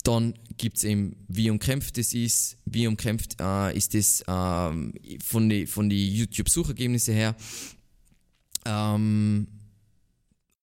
Dann 0.03 0.33
gibt 0.57 0.77
es 0.77 0.83
eben, 0.83 1.15
wie 1.27 1.49
umkämpft 1.49 1.97
es 1.97 2.13
ist, 2.13 2.57
wie 2.65 2.87
umkämpft 2.87 3.37
äh, 3.39 3.75
ist 3.75 3.95
es 3.95 4.23
ähm, 4.27 4.93
von 5.23 5.49
den 5.49 5.65
von 5.65 5.89
die 5.89 6.13
YouTube-Suchergebnissen 6.15 7.13
her. 7.13 7.35
Ähm, 8.65 9.47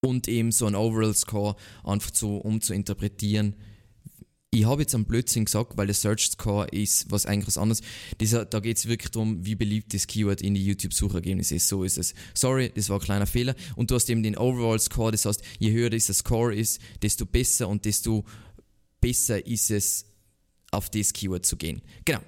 und 0.03 0.29
eben 0.29 0.51
so 0.53 0.67
ein 0.67 0.75
Overall-Score, 0.75 1.57
einfach 1.85 2.11
so, 2.15 2.37
um 2.37 2.61
zu 2.61 2.73
interpretieren. 2.73 3.55
Ich 4.53 4.65
habe 4.65 4.83
jetzt 4.83 4.95
einen 4.97 5.05
Blödsinn 5.05 5.45
gesagt, 5.45 5.77
weil 5.77 5.87
der 5.87 5.95
Search-Score 5.95 6.67
ist 6.69 7.09
was 7.11 7.25
eigentlich 7.25 7.47
was 7.47 7.59
anderes. 7.59 7.83
Dieser, 8.19 8.45
da 8.45 8.59
geht 8.59 8.79
es 8.79 8.89
wirklich 8.89 9.13
darum, 9.13 9.45
wie 9.47 9.55
beliebt 9.55 9.95
das 9.95 10.09
Keyword 10.09 10.43
in 10.43 10.55
die 10.55 10.67
YouTube-Suchergebnisse 10.67 11.55
ist. 11.55 11.69
So 11.69 11.85
ist 11.85 11.99
es. 11.99 12.15
Sorry, 12.35 12.73
das 12.75 12.89
war 12.89 12.99
ein 12.99 13.05
kleiner 13.05 13.27
Fehler. 13.27 13.55
Und 13.77 13.91
du 13.91 13.95
hast 13.95 14.11
eben 14.11 14.25
den 14.25 14.37
Overall-Score, 14.37 15.13
das 15.13 15.25
heißt, 15.25 15.43
je 15.61 15.71
höher 15.71 15.91
dieser 15.91 16.15
Score 16.15 16.53
ist, 16.53 16.81
desto 17.01 17.27
besser 17.27 17.69
und 17.69 17.85
desto 17.85 18.25
besser 19.01 19.45
ist 19.47 19.71
es 19.71 20.07
auf 20.71 20.91
das 20.91 21.13
Keyword 21.13 21.45
zu 21.47 21.57
gehen. 21.57 21.83
Genau. 22.05 22.21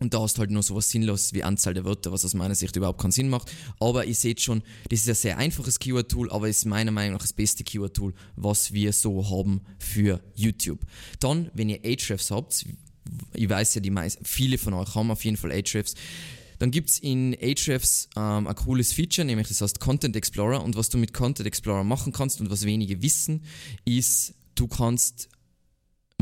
Und 0.00 0.14
da 0.14 0.20
hast 0.20 0.36
du 0.36 0.40
halt 0.40 0.50
nur 0.50 0.64
sowas 0.64 0.90
sinnlos 0.90 1.32
wie 1.32 1.44
Anzahl 1.44 1.74
der 1.74 1.84
Wörter, 1.84 2.10
was 2.10 2.24
aus 2.24 2.34
meiner 2.34 2.56
Sicht 2.56 2.74
überhaupt 2.74 3.00
keinen 3.00 3.12
Sinn 3.12 3.28
macht. 3.28 3.52
Aber 3.78 4.04
ihr 4.04 4.14
seht 4.16 4.40
schon, 4.40 4.62
das 4.88 5.02
ist 5.02 5.08
ein 5.08 5.14
sehr 5.14 5.38
einfaches 5.38 5.78
Keyword-Tool, 5.78 6.28
aber 6.32 6.48
ist 6.48 6.64
meiner 6.64 6.90
Meinung 6.90 7.12
nach 7.12 7.22
das 7.22 7.32
beste 7.32 7.62
Keyword-Tool, 7.62 8.12
was 8.34 8.72
wir 8.72 8.92
so 8.92 9.30
haben 9.30 9.60
für 9.78 10.20
YouTube. 10.34 10.80
Dann, 11.20 11.52
wenn 11.54 11.68
ihr 11.68 11.84
Ahrefs 11.84 12.32
habt, 12.32 12.66
ich 13.32 13.48
weiß 13.48 13.76
ja, 13.76 13.80
die 13.80 13.90
meisten, 13.90 14.24
viele 14.24 14.58
von 14.58 14.74
euch 14.74 14.92
haben 14.94 15.10
auf 15.12 15.24
jeden 15.24 15.36
Fall 15.36 15.52
Ahrefs, 15.52 15.94
dann 16.58 16.70
gibt 16.70 16.90
es 16.90 16.98
in 16.98 17.36
Ahrefs 17.40 18.08
ähm, 18.16 18.46
ein 18.46 18.54
cooles 18.56 18.92
Feature, 18.92 19.24
nämlich 19.24 19.48
das 19.48 19.60
heißt 19.60 19.78
Content 19.78 20.16
Explorer. 20.16 20.62
Und 20.62 20.74
was 20.74 20.88
du 20.88 20.98
mit 20.98 21.12
Content 21.12 21.46
Explorer 21.46 21.84
machen 21.84 22.12
kannst 22.12 22.40
und 22.40 22.50
was 22.50 22.64
wenige 22.64 23.02
wissen, 23.02 23.44
ist, 23.84 24.34
du 24.54 24.68
kannst 24.68 25.28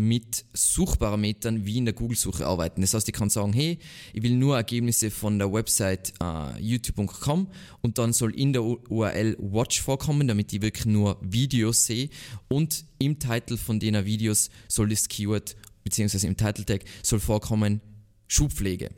mit 0.00 0.45
Suchparametern 0.52 1.64
wie 1.64 1.78
in 1.78 1.85
der 1.85 1.95
Google-Suche 1.95 2.47
arbeiten. 2.47 2.80
Das 2.80 2.95
heißt, 2.95 3.09
ich 3.09 3.14
kann 3.14 3.30
sagen, 3.30 3.52
hey, 3.52 3.78
ich 4.12 4.23
will 4.23 4.35
nur 4.35 4.57
Ergebnisse 4.57 5.11
von 5.11 5.38
der 5.38 5.52
Website 5.52 6.12
uh, 6.23 6.59
youtube.com 6.59 7.49
und 7.83 7.99
dann 7.99 8.12
soll 8.12 8.35
in 8.35 8.52
der 8.52 8.62
URL 8.62 9.37
Watch 9.38 9.80
vorkommen, 9.80 10.26
damit 10.28 10.52
ich 10.52 10.62
wirklich 10.62 10.87
nur 10.87 11.19
Videos 11.21 11.87
sehe 11.87 12.09
und 12.49 12.85
im 12.99 13.19
Titel 13.19 13.57
von 13.57 13.78
den 13.78 14.04
Videos 14.04 14.50
soll 14.69 14.88
das 14.88 15.09
Keyword 15.09 15.57
beziehungsweise 15.85 16.26
im 16.26 16.37
Title 16.37 16.64
Tag 16.64 16.85
soll 17.02 17.21
vorkommen 17.21 17.80
Schuhpflege. 18.28 18.90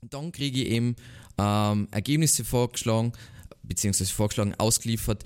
Und 0.00 0.12
dann 0.14 0.32
kriege 0.32 0.62
ich 0.62 0.68
eben 0.68 0.96
ähm, 1.38 1.88
Ergebnisse 1.90 2.44
vorgeschlagen, 2.44 3.12
beziehungsweise 3.62 4.12
vorgeschlagen, 4.12 4.54
ausgeliefert 4.58 5.24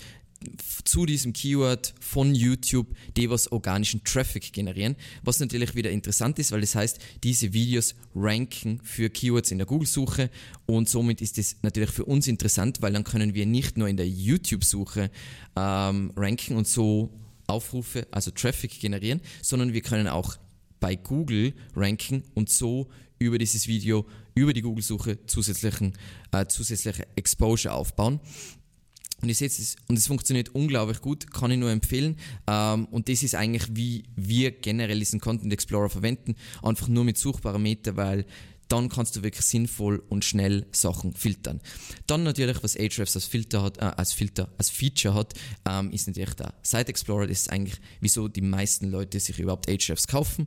zu 0.85 1.07
diesem 1.07 1.33
Keyword 1.33 1.95
von 2.01 2.35
YouTube, 2.35 2.89
was 3.29 3.51
organischen 3.51 4.05
Traffic 4.05 4.53
generieren, 4.53 4.97
was 5.23 5.41
natürlich 5.41 5.75
wieder 5.75 5.91
interessant 5.91 6.39
ist, 6.39 6.53
weil 6.53 6.61
das 6.61 6.75
heißt, 6.75 6.99
diese 7.25 7.53
Videos 7.53 7.95
ranken 8.15 8.81
für 8.83 9.11
Keywords 9.11 9.51
in 9.51 9.59
der 9.59 9.67
Google-Suche 9.67 10.31
und 10.67 10.89
somit 10.89 11.21
ist 11.21 11.39
das 11.39 11.57
natürlich 11.63 11.91
für 11.91 12.05
uns 12.05 12.29
interessant, 12.29 12.83
weil 12.83 12.93
dann 12.93 13.05
können 13.05 13.35
wir 13.35 13.47
nicht 13.47 13.77
nur 13.77 13.89
in 13.89 13.97
der 13.97 14.09
YouTube-Suche 14.09 15.11
ähm, 15.57 16.13
ranken 16.17 16.57
und 16.57 16.69
so 16.69 17.13
Aufrufe, 17.47 18.07
also 18.11 18.31
Traffic 18.31 18.79
generieren, 18.81 19.21
sondern 19.43 19.73
wir 19.73 19.81
können 19.81 20.09
auch 20.09 20.37
bei 20.81 20.97
Google 20.97 21.55
ranken 21.75 22.25
und 22.35 22.51
so 22.51 22.89
über 23.19 23.39
dieses 23.39 23.67
Video, 23.67 24.07
über 24.35 24.53
die 24.53 24.63
Google-Suche 24.63 25.25
zusätzlichen, 25.27 25.95
äh, 26.33 26.47
zusätzliche 26.47 27.07
Exposure 27.17 27.73
aufbauen. 27.75 28.21
Und 29.23 29.31
ich 29.31 29.41
es, 29.41 29.77
und 29.89 29.97
es 29.97 30.07
funktioniert 30.07 30.51
unglaublich 30.51 31.01
gut, 31.01 31.33
kann 31.33 31.51
ich 31.51 31.59
nur 31.59 31.71
empfehlen. 31.71 32.17
Ähm, 32.47 32.87
und 32.87 33.09
das 33.09 33.23
ist 33.23 33.35
eigentlich, 33.35 33.65
wie 33.73 34.05
wir 34.15 34.51
generell 34.51 34.99
diesen 34.99 35.21
Content 35.21 35.53
Explorer 35.53 35.89
verwenden, 35.89 36.35
einfach 36.63 36.89
nur 36.89 37.05
mit 37.05 37.17
Suchparameter, 37.17 37.97
weil 37.97 38.27
dann 38.69 38.89
kannst 38.89 39.17
du 39.17 39.23
wirklich 39.23 39.45
sinnvoll 39.45 40.03
und 40.09 40.25
schnell 40.25 40.67
Sachen 40.73 41.13
filtern. 41.13 41.61
Dann 42.07 42.25
natürlich, 42.25 42.63
was 42.63 42.77
Ahrefs 42.77 43.15
als 43.15 43.25
Filter 43.25 43.63
hat, 43.63 43.79
äh, 43.79 43.93
als 43.97 44.13
Filter, 44.13 44.49
als 44.59 44.71
Feature 44.71 45.15
hat, 45.15 45.35
ähm, 45.69 45.91
ist 45.93 46.09
natürlich 46.09 46.35
der 46.35 46.55
Site 46.63 46.89
Explorer. 46.89 47.27
Das 47.27 47.41
ist 47.41 47.51
eigentlich, 47.51 47.79
wieso 48.01 48.29
die 48.29 48.41
meisten 48.41 48.91
Leute 48.91 49.21
sich 49.21 49.39
überhaupt 49.39 49.69
Ahrefs 49.69 50.09
kaufen. 50.09 50.47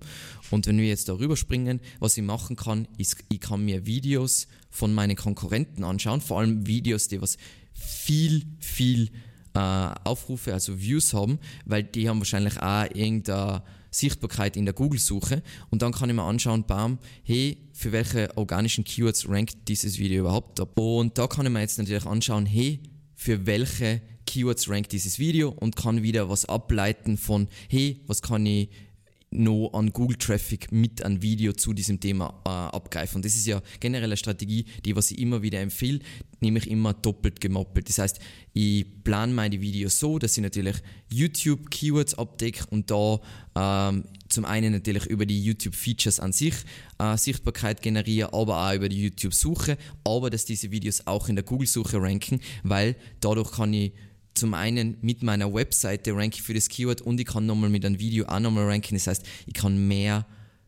Und 0.51 0.67
wenn 0.67 0.77
wir 0.77 0.87
jetzt 0.87 1.07
darüber 1.07 1.37
springen, 1.37 1.79
was 1.99 2.17
ich 2.17 2.23
machen 2.23 2.55
kann, 2.55 2.87
ist, 2.97 3.17
ich 3.29 3.39
kann 3.39 3.63
mir 3.63 3.85
Videos 3.85 4.47
von 4.69 4.93
meinen 4.93 5.15
Konkurrenten 5.15 5.83
anschauen, 5.83 6.21
vor 6.21 6.39
allem 6.39 6.67
Videos, 6.67 7.07
die 7.07 7.21
was 7.21 7.37
viel, 7.79 8.43
viel 8.59 9.09
äh, 9.53 9.59
Aufrufe, 10.03 10.53
also 10.53 10.79
Views 10.79 11.13
haben, 11.13 11.39
weil 11.65 11.83
die 11.83 12.07
haben 12.07 12.19
wahrscheinlich 12.19 12.57
auch 12.61 12.85
irgendeine 12.93 13.63
Sichtbarkeit 13.91 14.55
in 14.55 14.65
der 14.65 14.73
Google-Suche 14.73 15.41
und 15.69 15.81
dann 15.81 15.91
kann 15.91 16.09
ich 16.09 16.15
mir 16.15 16.23
anschauen, 16.23 16.63
bam, 16.65 16.99
hey, 17.23 17.57
für 17.73 17.91
welche 17.91 18.35
organischen 18.37 18.83
Keywords 18.83 19.27
rankt 19.27 19.67
dieses 19.67 19.97
Video 19.97 20.21
überhaupt 20.21 20.59
ab? 20.59 20.77
Und 20.77 21.17
da 21.17 21.27
kann 21.27 21.45
ich 21.45 21.51
mir 21.51 21.61
jetzt 21.61 21.79
natürlich 21.79 22.05
anschauen, 22.05 22.45
hey, 22.45 22.79
für 23.15 23.45
welche 23.45 24.01
Keywords 24.25 24.69
rankt 24.69 24.91
dieses 24.91 25.17
Video 25.17 25.49
und 25.49 25.75
kann 25.75 26.03
wieder 26.03 26.29
was 26.29 26.45
ableiten 26.45 27.17
von, 27.17 27.47
hey, 27.67 28.01
was 28.05 28.21
kann 28.21 28.45
ich 28.45 28.69
noch 29.31 29.71
an 29.73 29.91
Google 29.91 30.17
Traffic 30.17 30.71
mit 30.71 31.03
ein 31.03 31.21
Video 31.21 31.53
zu 31.53 31.73
diesem 31.73 31.99
Thema 31.99 32.41
äh, 32.45 32.49
abgreifen. 32.49 33.17
Und 33.17 33.25
das 33.25 33.35
ist 33.35 33.45
ja 33.45 33.61
generell 33.79 34.05
eine 34.05 34.17
Strategie, 34.17 34.65
die 34.85 34.95
was 34.95 35.11
ich 35.11 35.19
immer 35.19 35.41
wieder 35.41 35.59
empfehle, 35.59 35.99
nämlich 36.39 36.69
immer 36.69 36.93
doppelt 36.93 37.39
gemoppelt. 37.39 37.89
Das 37.89 37.99
heißt, 37.99 38.19
ich 38.53 38.85
plane 39.03 39.33
meine 39.33 39.61
Videos 39.61 39.99
so, 39.99 40.17
dass 40.17 40.35
ich 40.35 40.43
natürlich 40.43 40.77
YouTube 41.11 41.69
Keywords 41.69 42.15
abdecke 42.15 42.65
und 42.71 42.89
da 42.89 43.19
ähm, 43.55 44.03
zum 44.29 44.45
einen 44.45 44.73
natürlich 44.73 45.05
über 45.05 45.25
die 45.25 45.43
YouTube 45.43 45.75
Features 45.75 46.19
an 46.19 46.31
sich 46.31 46.55
äh, 46.97 47.17
Sichtbarkeit 47.17 47.81
generiere, 47.81 48.33
aber 48.33 48.67
auch 48.67 48.73
über 48.73 48.89
die 48.89 49.03
YouTube 49.03 49.33
Suche, 49.33 49.77
aber 50.03 50.29
dass 50.29 50.45
diese 50.45 50.71
Videos 50.71 51.05
auch 51.05 51.29
in 51.29 51.35
der 51.35 51.43
Google 51.43 51.67
Suche 51.67 52.01
ranken, 52.01 52.39
weil 52.63 52.95
dadurch 53.19 53.51
kann 53.51 53.73
ich 53.73 53.93
zum 54.33 54.53
einen 54.53 54.97
mit 55.01 55.23
meiner 55.23 55.53
Webseite 55.53 56.15
ranke 56.15 56.41
für 56.41 56.53
das 56.53 56.69
Keyword 56.69 57.01
und 57.01 57.19
ich 57.19 57.27
kann 57.27 57.45
nochmal 57.45 57.69
mit 57.69 57.85
einem 57.85 57.99
Video 57.99 58.25
auch 58.25 58.39
nochmal 58.39 58.65
ranken. 58.65 58.95
Das 58.95 59.07
heißt, 59.07 59.23
ich 59.45 59.53
kann 59.53 59.87
mehr 59.87 60.25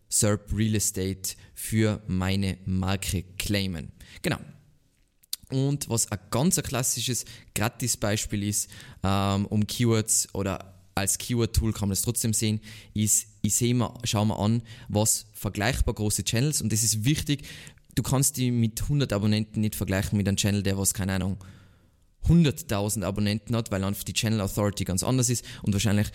SERP 0.09 0.51
Real 0.53 0.75
Estate 0.75 1.35
für 1.53 2.01
meine 2.07 2.57
Marke 2.65 3.23
claimen. 3.37 3.91
Genau. 4.21 4.37
Und 5.49 5.89
was 5.89 6.11
ein 6.11 6.19
ganz 6.29 6.61
klassisches 6.61 7.25
Gratis-Beispiel 7.55 8.43
ist, 8.43 8.69
ähm, 9.03 9.45
um 9.47 9.65
Keywords 9.67 10.33
oder 10.33 10.73
als 10.95 11.17
Keyword-Tool 11.17 11.73
kann 11.73 11.89
man 11.89 11.91
das 11.91 12.01
trotzdem 12.01 12.33
sehen, 12.33 12.59
ist, 12.93 13.27
ich 13.41 13.55
sehe 13.55 13.73
mal, 13.73 13.97
schau 14.03 14.25
mal 14.25 14.35
an, 14.35 14.61
was 14.87 15.25
vergleichbar 15.33 15.93
große 15.93 16.23
Channels, 16.23 16.61
und 16.61 16.71
das 16.71 16.83
ist 16.83 17.05
wichtig, 17.05 17.47
du 17.95 18.03
kannst 18.03 18.37
die 18.37 18.51
mit 18.51 18.81
100 18.81 19.11
Abonnenten 19.13 19.61
nicht 19.61 19.75
vergleichen 19.75 20.17
mit 20.17 20.27
einem 20.27 20.37
Channel, 20.37 20.63
der 20.63 20.77
was, 20.77 20.93
keine 20.93 21.13
Ahnung, 21.13 21.37
100.000 22.27 23.03
Abonnenten 23.03 23.55
hat, 23.55 23.71
weil 23.71 23.83
einfach 23.83 24.03
die 24.03 24.13
Channel 24.13 24.41
Authority 24.41 24.83
ganz 24.83 25.03
anders 25.03 25.29
ist 25.29 25.45
und 25.63 25.73
wahrscheinlich 25.73 26.07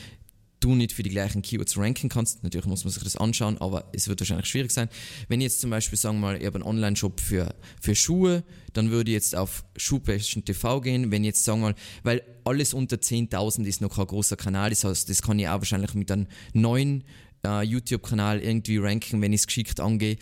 du 0.61 0.75
nicht 0.75 0.93
für 0.93 1.03
die 1.03 1.11
gleichen 1.11 1.43
Keywords 1.43 1.77
ranken 1.77 2.09
kannst. 2.09 2.43
Natürlich 2.43 2.67
muss 2.67 2.85
man 2.85 2.93
sich 2.93 3.03
das 3.03 3.17
anschauen, 3.17 3.59
aber 3.59 3.91
es 3.93 4.09
wird 4.09 4.21
wahrscheinlich 4.21 4.47
schwierig 4.47 4.73
sein. 4.73 4.89
Wenn 5.29 5.41
ich 5.41 5.47
jetzt 5.47 5.61
zum 5.61 5.71
Beispiel 5.71 5.99
sagen 5.99 6.17
wir 6.17 6.21
mal, 6.29 6.37
ich 6.37 6.47
habe 6.47 6.57
einen 6.57 6.65
Online-Shop 6.65 7.21
für, 7.21 7.55
für 7.81 7.95
Schuhe, 7.95 8.43
dann 8.73 8.91
würde 8.91 9.11
ich 9.11 9.15
jetzt 9.15 9.37
auf 9.37 9.65
Schuhpassion 9.77 10.45
TV 10.45 10.81
gehen. 10.81 11.11
Wenn 11.11 11.25
ich 11.25 11.29
jetzt 11.29 11.45
sagen 11.45 11.61
wir 11.61 11.69
mal, 11.69 11.75
weil 12.05 12.23
alles 12.45 12.75
unter 12.75 12.97
10.000 12.97 13.65
ist 13.65 13.81
noch 13.81 13.95
kein 13.95 14.07
großer 14.07 14.37
Kanal, 14.37 14.71
das 14.71 14.85
heißt, 14.85 15.09
das 15.11 15.23
kann 15.23 15.39
ich 15.39 15.49
auch 15.49 15.59
wahrscheinlich 15.59 15.95
mit 15.95 16.11
einem 16.11 16.27
neuen 16.53 17.05
äh, 17.45 17.63
YouTube-Kanal 17.63 18.41
irgendwie 18.41 18.79
ranken, 18.79 19.21
wenn 19.21 19.33
ich 19.33 19.41
es 19.41 19.47
geschickt 19.47 19.81
angehe. 19.81 20.17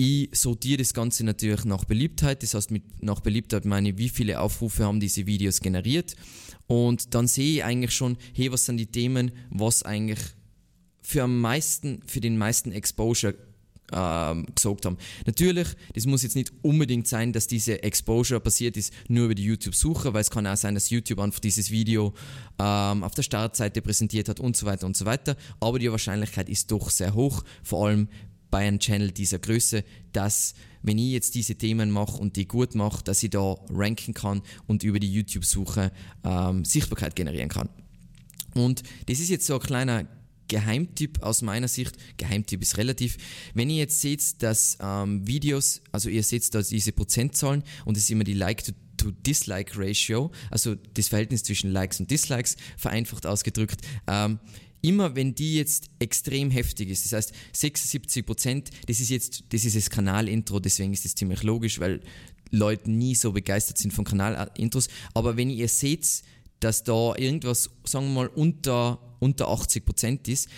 Ich 0.00 0.28
sortiere 0.32 0.76
das 0.76 0.94
Ganze 0.94 1.24
natürlich 1.24 1.64
nach 1.64 1.84
Beliebtheit, 1.84 2.44
das 2.44 2.54
heißt 2.54 2.70
mit 2.70 3.02
nach 3.02 3.18
Beliebtheit 3.18 3.64
meine 3.64 3.88
ich, 3.88 3.98
wie 3.98 4.08
viele 4.08 4.38
Aufrufe 4.38 4.84
haben 4.84 5.00
diese 5.00 5.26
Videos 5.26 5.60
generiert 5.60 6.14
und 6.68 7.16
dann 7.16 7.26
sehe 7.26 7.56
ich 7.56 7.64
eigentlich 7.64 7.90
schon, 7.90 8.16
hey, 8.32 8.52
was 8.52 8.64
sind 8.64 8.76
die 8.76 8.86
Themen, 8.86 9.32
was 9.50 9.82
eigentlich 9.82 10.20
für 11.02 11.24
am 11.24 11.40
meisten, 11.40 12.00
für 12.06 12.20
den 12.20 12.38
meisten 12.38 12.70
Exposure 12.70 13.34
ähm, 13.92 14.46
gesorgt 14.54 14.86
haben. 14.86 14.98
Natürlich, 15.26 15.66
das 15.94 16.06
muss 16.06 16.22
jetzt 16.22 16.36
nicht 16.36 16.52
unbedingt 16.62 17.08
sein, 17.08 17.32
dass 17.32 17.48
diese 17.48 17.82
Exposure 17.82 18.38
passiert 18.38 18.76
ist 18.76 18.92
nur 19.08 19.24
über 19.24 19.34
die 19.34 19.46
YouTube-Suche, 19.46 20.14
weil 20.14 20.20
es 20.20 20.30
kann 20.30 20.46
auch 20.46 20.56
sein, 20.56 20.74
dass 20.74 20.90
YouTube 20.90 21.18
einfach 21.18 21.40
dieses 21.40 21.72
Video 21.72 22.14
ähm, 22.60 23.02
auf 23.02 23.14
der 23.14 23.24
Startseite 23.24 23.82
präsentiert 23.82 24.28
hat 24.28 24.38
und 24.38 24.56
so 24.56 24.64
weiter 24.64 24.86
und 24.86 24.96
so 24.96 25.06
weiter. 25.06 25.36
Aber 25.58 25.80
die 25.80 25.90
Wahrscheinlichkeit 25.90 26.48
ist 26.48 26.70
doch 26.70 26.88
sehr 26.88 27.14
hoch, 27.14 27.42
vor 27.64 27.88
allem 27.88 28.08
bei 28.50 28.66
einem 28.66 28.78
Channel 28.78 29.10
dieser 29.10 29.38
Größe, 29.38 29.84
dass 30.12 30.54
wenn 30.82 30.98
ich 30.98 31.10
jetzt 31.10 31.34
diese 31.34 31.56
Themen 31.56 31.90
mache 31.90 32.18
und 32.18 32.36
die 32.36 32.46
gut 32.46 32.74
mache, 32.74 33.02
dass 33.04 33.22
ich 33.22 33.30
da 33.30 33.56
ranken 33.70 34.14
kann 34.14 34.42
und 34.66 34.82
über 34.82 35.00
die 35.00 35.12
YouTube-Suche 35.12 35.92
ähm, 36.24 36.64
Sichtbarkeit 36.64 37.16
generieren 37.16 37.48
kann. 37.48 37.68
Und 38.54 38.82
das 39.06 39.20
ist 39.20 39.28
jetzt 39.28 39.46
so 39.46 39.54
ein 39.54 39.60
kleiner 39.60 40.06
Geheimtipp 40.48 41.22
aus 41.22 41.42
meiner 41.42 41.68
Sicht. 41.68 41.96
Geheimtipp 42.16 42.62
ist 42.62 42.78
relativ. 42.78 43.18
Wenn 43.54 43.70
ihr 43.70 43.76
jetzt 43.76 44.00
seht, 44.00 44.42
dass 44.42 44.78
ähm, 44.80 45.26
Videos, 45.26 45.82
also 45.92 46.08
ihr 46.08 46.22
seht 46.22 46.54
da 46.54 46.62
diese 46.62 46.92
Prozentzahlen 46.92 47.62
und 47.84 47.96
es 47.96 48.04
ist 48.04 48.10
immer 48.10 48.24
die 48.24 48.34
Like 48.34 48.64
to 48.64 48.72
to 48.98 49.12
Dislike 49.12 49.72
Ratio, 49.76 50.30
also 50.50 50.74
das 50.74 51.08
Verhältnis 51.08 51.44
zwischen 51.44 51.70
Likes 51.70 52.00
und 52.00 52.10
Dislikes, 52.10 52.56
vereinfacht 52.76 53.26
ausgedrückt. 53.26 53.80
Ähm, 54.06 54.40
immer 54.88 55.14
wenn 55.14 55.34
die 55.34 55.56
jetzt 55.56 55.90
extrem 55.98 56.50
heftig 56.50 56.88
ist, 56.88 57.04
das 57.04 57.12
heißt 57.12 57.32
76 57.52 58.24
Prozent, 58.24 58.70
das 58.86 59.00
ist 59.00 59.10
jetzt, 59.10 59.44
das 59.50 59.66
ist 59.66 59.76
das 59.76 59.90
Kanalintro, 59.90 60.60
deswegen 60.60 60.94
ist 60.94 61.04
das 61.04 61.14
ziemlich 61.14 61.42
logisch, 61.42 61.78
weil 61.78 62.00
Leute 62.50 62.90
nie 62.90 63.14
so 63.14 63.32
begeistert 63.32 63.76
sind 63.76 63.92
von 63.92 64.06
Kanalintros, 64.06 64.88
aber 65.12 65.36
wenn 65.36 65.50
ihr 65.50 65.68
seht, 65.68 66.22
dass 66.60 66.84
da 66.84 67.14
irgendwas, 67.16 67.68
sagen 67.84 68.06
wir 68.06 68.14
mal, 68.14 68.26
unter, 68.28 68.98
unter 69.20 69.48
80 69.48 69.84
Prozent 69.84 70.26
ist, 70.26 70.48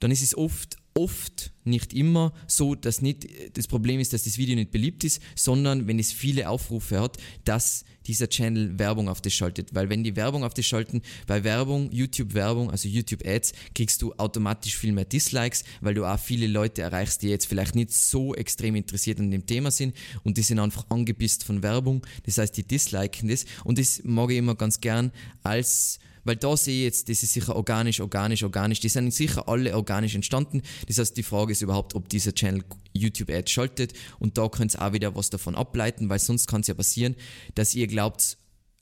dann 0.00 0.10
ist 0.10 0.22
es 0.22 0.34
oft 0.34 0.78
oft, 0.94 1.52
nicht 1.64 1.92
immer, 1.92 2.32
so, 2.46 2.74
dass 2.74 3.02
nicht 3.02 3.26
das 3.56 3.66
Problem 3.66 3.98
ist, 3.98 4.12
dass 4.12 4.24
das 4.24 4.38
Video 4.38 4.54
nicht 4.54 4.70
beliebt 4.70 5.02
ist, 5.02 5.20
sondern 5.34 5.86
wenn 5.88 5.98
es 5.98 6.12
viele 6.12 6.48
Aufrufe 6.48 7.00
hat, 7.00 7.18
dass 7.44 7.84
dieser 8.06 8.28
Channel 8.28 8.78
Werbung 8.78 9.08
auf 9.08 9.20
das 9.20 9.32
schaltet. 9.32 9.74
Weil 9.74 9.88
wenn 9.88 10.04
die 10.04 10.14
Werbung 10.14 10.44
auf 10.44 10.54
das 10.54 10.66
schalten, 10.66 11.02
bei 11.26 11.42
Werbung, 11.42 11.90
YouTube-Werbung, 11.90 12.70
also 12.70 12.88
YouTube-Ads, 12.88 13.54
kriegst 13.74 14.02
du 14.02 14.12
automatisch 14.14 14.76
viel 14.76 14.92
mehr 14.92 15.06
Dislikes, 15.06 15.64
weil 15.80 15.94
du 15.94 16.04
auch 16.04 16.18
viele 16.18 16.46
Leute 16.46 16.82
erreichst, 16.82 17.22
die 17.22 17.28
jetzt 17.28 17.46
vielleicht 17.46 17.74
nicht 17.74 17.92
so 17.92 18.34
extrem 18.34 18.74
interessiert 18.76 19.18
an 19.20 19.30
dem 19.30 19.46
Thema 19.46 19.70
sind 19.70 19.96
und 20.22 20.36
die 20.36 20.42
sind 20.42 20.58
einfach 20.58 20.86
angepisst 20.90 21.44
von 21.44 21.62
Werbung. 21.62 22.06
Das 22.24 22.38
heißt, 22.38 22.56
die 22.56 22.64
disliken 22.64 23.28
das 23.28 23.46
und 23.64 23.78
das 23.78 24.02
mag 24.04 24.30
ich 24.30 24.38
immer 24.38 24.54
ganz 24.54 24.80
gern 24.80 25.10
als 25.42 25.98
weil 26.24 26.36
da 26.36 26.56
sehe 26.56 26.78
ich 26.78 26.84
jetzt, 26.84 27.08
das 27.08 27.22
ist 27.22 27.32
sicher 27.32 27.54
organisch, 27.56 28.00
organisch, 28.00 28.42
organisch. 28.42 28.80
Die 28.80 28.88
sind 28.88 29.12
sicher 29.12 29.48
alle 29.48 29.74
organisch 29.76 30.14
entstanden. 30.14 30.62
Das 30.86 30.98
heißt, 30.98 31.16
die 31.16 31.22
Frage 31.22 31.52
ist 31.52 31.62
überhaupt, 31.62 31.94
ob 31.94 32.08
dieser 32.08 32.34
Channel 32.34 32.64
YouTube-Ads 32.92 33.50
schaltet. 33.50 33.92
Und 34.18 34.38
da 34.38 34.48
könnt 34.48 34.74
ihr 34.74 34.82
auch 34.82 34.92
wieder 34.92 35.14
was 35.14 35.30
davon 35.30 35.54
ableiten, 35.54 36.08
weil 36.08 36.18
sonst 36.18 36.46
kann 36.46 36.62
es 36.62 36.66
ja 36.66 36.74
passieren, 36.74 37.14
dass 37.54 37.74
ihr 37.74 37.86
glaubt, 37.86 38.38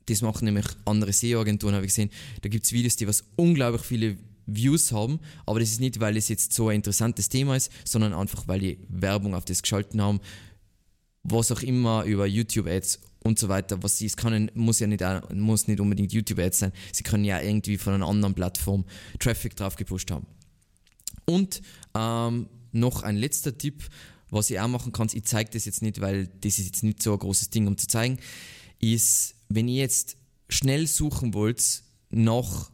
das 0.06 0.22
machen 0.22 0.46
nämlich 0.46 0.66
andere 0.84 1.12
SEO-Agenturen, 1.12 1.75
habe 1.75 1.87
ich 1.87 1.92
gesehen. 1.92 2.11
Da 2.42 2.49
gibt 2.49 2.64
es 2.64 2.72
Videos, 2.72 2.96
die 2.96 3.06
was 3.06 3.25
unglaublich 3.37 3.82
viele 3.82 4.16
Views 4.46 4.92
haben, 4.92 5.20
aber 5.46 5.61
das 5.61 5.70
ist 5.70 5.80
nicht, 5.80 6.00
weil 6.00 6.16
es 6.16 6.28
jetzt 6.28 6.52
so 6.52 6.68
ein 6.68 6.76
interessantes 6.76 7.28
Thema 7.28 7.56
ist, 7.56 7.70
sondern 7.84 8.12
einfach, 8.12 8.49
weil 8.49 8.58
die 8.58 8.78
Werbung 8.88 9.34
auf 9.34 9.44
das 9.44 9.62
geschalten 9.62 10.02
haben, 10.02 10.20
was 11.22 11.52
auch 11.52 11.62
immer 11.62 12.04
über 12.04 12.26
YouTube-Ads 12.26 13.00
und 13.23 13.38
so 13.38 13.49
weiter, 13.49 13.83
was 13.83 13.99
sie, 13.99 14.07
es 14.07 14.17
kann, 14.17 14.50
muss 14.55 14.81
ja 14.81 14.87
nicht, 14.87 15.02
muss 15.33 15.69
nicht 15.69 15.81
unbedingt 15.81 16.12
YouTube-Ads 16.12 16.59
sein, 16.59 16.73
sie 16.93 17.02
können 17.02 17.25
ja 17.25 17.41
irgendwie 17.41 17.79
von 17.79 17.95
einer 17.95 18.09
anderen 18.09 18.35
Plattform 18.35 18.85
Traffic 19.19 19.57
drauf 19.57 19.76
gepusht 19.76 20.11
haben. 20.11 20.26
Und 21.25 21.62
ähm, 21.95 22.49
noch 22.73 23.02
ein 23.02 23.17
letzter 23.17 23.57
Tipp, 23.57 23.85
was 24.31 24.50
ich 24.50 24.59
auch 24.59 24.69
machen 24.69 24.93
kann, 24.93 25.09
ich 25.12 25.25
zeige 25.25 25.50
das 25.50 25.67
jetzt 25.67 25.83
nicht, 25.83 26.00
weil 26.00 26.26
das 26.26 26.59
ist 26.59 26.67
jetzt 26.67 26.83
nicht 26.83 27.02
so 27.02 27.12
ein 27.12 27.19
großes 27.19 27.50
Ding, 27.50 27.67
um 27.67 27.76
zu 27.76 27.87
zeigen, 27.87 28.19
ist, 28.81 29.35
wenn 29.49 29.69
ihr 29.69 29.81
jetzt 29.81 30.17
schnell 30.49 30.87
suchen 30.87 31.35
wollt 31.35 31.83
nach 32.11 32.71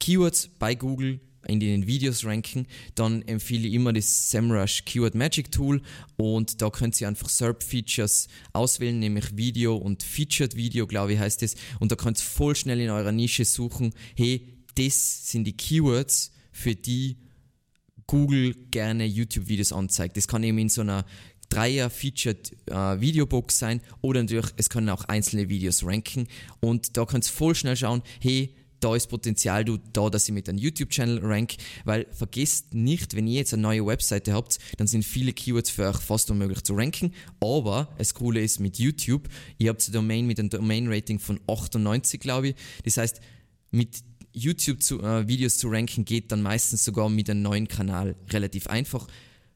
Keywords 0.00 0.48
bei 0.58 0.74
Google, 0.74 1.20
in 1.46 1.60
den 1.60 1.86
Videos 1.86 2.24
ranken, 2.24 2.66
dann 2.94 3.22
empfehle 3.22 3.68
ich 3.68 3.74
immer 3.74 3.92
das 3.92 4.30
SEMrush 4.30 4.84
Keyword 4.84 5.14
Magic 5.14 5.50
Tool 5.50 5.80
und 6.16 6.60
da 6.60 6.70
könnt 6.70 7.00
ihr 7.00 7.08
einfach 7.08 7.28
SERP 7.28 7.62
Features 7.62 8.28
auswählen, 8.52 8.98
nämlich 8.98 9.36
Video 9.36 9.76
und 9.76 10.02
Featured 10.02 10.56
Video, 10.56 10.86
glaube 10.86 11.14
ich 11.14 11.18
heißt 11.18 11.42
es, 11.42 11.56
und 11.78 11.92
da 11.92 11.96
könnt 11.96 12.18
ihr 12.18 12.24
voll 12.24 12.54
schnell 12.54 12.80
in 12.80 12.90
eurer 12.90 13.12
Nische 13.12 13.44
suchen, 13.44 13.92
hey, 14.16 14.46
das 14.74 15.30
sind 15.30 15.44
die 15.44 15.56
Keywords, 15.56 16.32
für 16.52 16.74
die 16.74 17.16
Google 18.06 18.54
gerne 18.70 19.06
YouTube-Videos 19.06 19.72
anzeigt. 19.72 20.16
Das 20.16 20.26
kann 20.26 20.42
eben 20.42 20.58
in 20.58 20.68
so 20.68 20.80
einer 20.80 21.06
Dreier-Featured 21.48 22.52
äh, 22.66 23.00
Videobox 23.00 23.58
sein 23.58 23.80
oder 24.00 24.22
natürlich, 24.22 24.50
es 24.56 24.70
können 24.70 24.88
auch 24.88 25.04
einzelne 25.04 25.48
Videos 25.48 25.84
ranken 25.84 26.28
und 26.60 26.96
da 26.96 27.04
könnt 27.06 27.26
ihr 27.26 27.32
voll 27.32 27.54
schnell 27.54 27.76
schauen, 27.76 28.02
hey, 28.20 28.54
da 28.80 28.96
ist 28.96 29.08
Potenzial 29.08 29.64
da, 29.92 30.10
dass 30.10 30.28
ihr 30.28 30.34
mit 30.34 30.48
einem 30.48 30.58
YouTube-Channel 30.58 31.20
rank, 31.22 31.56
weil 31.84 32.06
vergesst 32.12 32.74
nicht, 32.74 33.14
wenn 33.14 33.26
ihr 33.26 33.38
jetzt 33.38 33.52
eine 33.52 33.62
neue 33.62 33.86
Webseite 33.86 34.32
habt, 34.32 34.58
dann 34.78 34.86
sind 34.86 35.04
viele 35.04 35.32
Keywords 35.32 35.70
für 35.70 35.88
euch 35.88 35.98
fast 35.98 36.30
unmöglich 36.30 36.62
zu 36.62 36.74
ranken, 36.74 37.12
aber 37.40 37.88
das 37.98 38.14
Coole 38.14 38.40
ist 38.40 38.60
mit 38.60 38.78
YouTube, 38.78 39.28
ihr 39.58 39.70
habt 39.70 39.84
eine 39.84 39.92
Domain 39.92 40.26
mit 40.26 40.38
einem 40.38 40.50
Domain-Rating 40.50 41.18
von 41.18 41.40
98, 41.46 42.20
glaube 42.20 42.48
ich, 42.48 42.54
das 42.84 42.96
heißt, 42.96 43.20
mit 43.70 44.02
YouTube 44.32 44.82
zu, 44.82 45.00
äh, 45.02 45.26
Videos 45.26 45.58
zu 45.58 45.68
ranken 45.68 46.04
geht 46.04 46.32
dann 46.32 46.42
meistens 46.42 46.84
sogar 46.84 47.08
mit 47.08 47.28
einem 47.28 47.42
neuen 47.42 47.68
Kanal 47.68 48.16
relativ 48.30 48.66
einfach. 48.68 49.06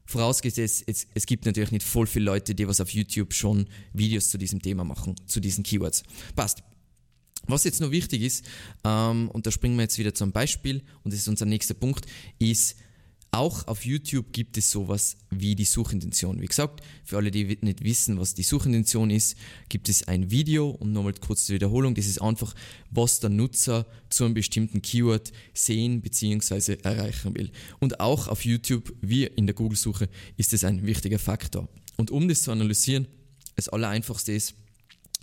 Vorausgesetzt, 0.06 0.84
es, 0.86 1.06
es 1.14 1.26
gibt 1.26 1.46
natürlich 1.46 1.70
nicht 1.70 1.86
voll 1.86 2.06
viele 2.06 2.26
Leute, 2.26 2.54
die 2.54 2.68
was 2.68 2.80
auf 2.80 2.90
YouTube 2.90 3.32
schon 3.32 3.66
Videos 3.92 4.28
zu 4.28 4.38
diesem 4.38 4.60
Thema 4.60 4.84
machen, 4.84 5.14
zu 5.26 5.40
diesen 5.40 5.64
Keywords. 5.64 6.02
Passt. 6.36 6.62
Was 7.46 7.64
jetzt 7.64 7.80
noch 7.80 7.90
wichtig 7.90 8.22
ist, 8.22 8.44
ähm, 8.84 9.30
und 9.30 9.46
da 9.46 9.50
springen 9.50 9.76
wir 9.76 9.82
jetzt 9.82 9.98
wieder 9.98 10.14
zum 10.14 10.32
Beispiel, 10.32 10.82
und 11.02 11.12
das 11.12 11.20
ist 11.20 11.28
unser 11.28 11.46
nächster 11.46 11.74
Punkt, 11.74 12.06
ist, 12.38 12.76
auch 13.34 13.66
auf 13.66 13.84
YouTube 13.84 14.32
gibt 14.32 14.56
es 14.58 14.70
sowas 14.70 15.16
wie 15.28 15.56
die 15.56 15.64
Suchintention. 15.64 16.40
Wie 16.40 16.46
gesagt, 16.46 16.84
für 17.02 17.16
alle, 17.16 17.32
die 17.32 17.58
nicht 17.62 17.82
wissen, 17.82 18.20
was 18.20 18.34
die 18.34 18.44
Suchintention 18.44 19.10
ist, 19.10 19.36
gibt 19.68 19.88
es 19.88 20.06
ein 20.06 20.30
Video 20.30 20.70
und 20.70 20.92
nochmal 20.92 21.14
kurz 21.14 21.46
zur 21.46 21.56
Wiederholung. 21.56 21.96
Das 21.96 22.06
ist 22.06 22.22
einfach, 22.22 22.54
was 22.90 23.18
der 23.18 23.30
Nutzer 23.30 23.86
zu 24.08 24.24
einem 24.24 24.34
bestimmten 24.34 24.82
Keyword 24.82 25.32
sehen 25.52 26.00
bzw. 26.00 26.76
erreichen 26.84 27.34
will. 27.34 27.50
Und 27.80 27.98
auch 27.98 28.28
auf 28.28 28.44
YouTube, 28.44 28.94
wie 29.00 29.24
in 29.24 29.46
der 29.46 29.54
Google-Suche, 29.56 30.08
ist 30.36 30.52
es 30.52 30.62
ein 30.62 30.86
wichtiger 30.86 31.18
Faktor. 31.18 31.68
Und 31.96 32.12
um 32.12 32.28
das 32.28 32.42
zu 32.42 32.52
analysieren, 32.52 33.08
das 33.56 33.68
Allereinfachste 33.68 34.32
ist, 34.32 34.54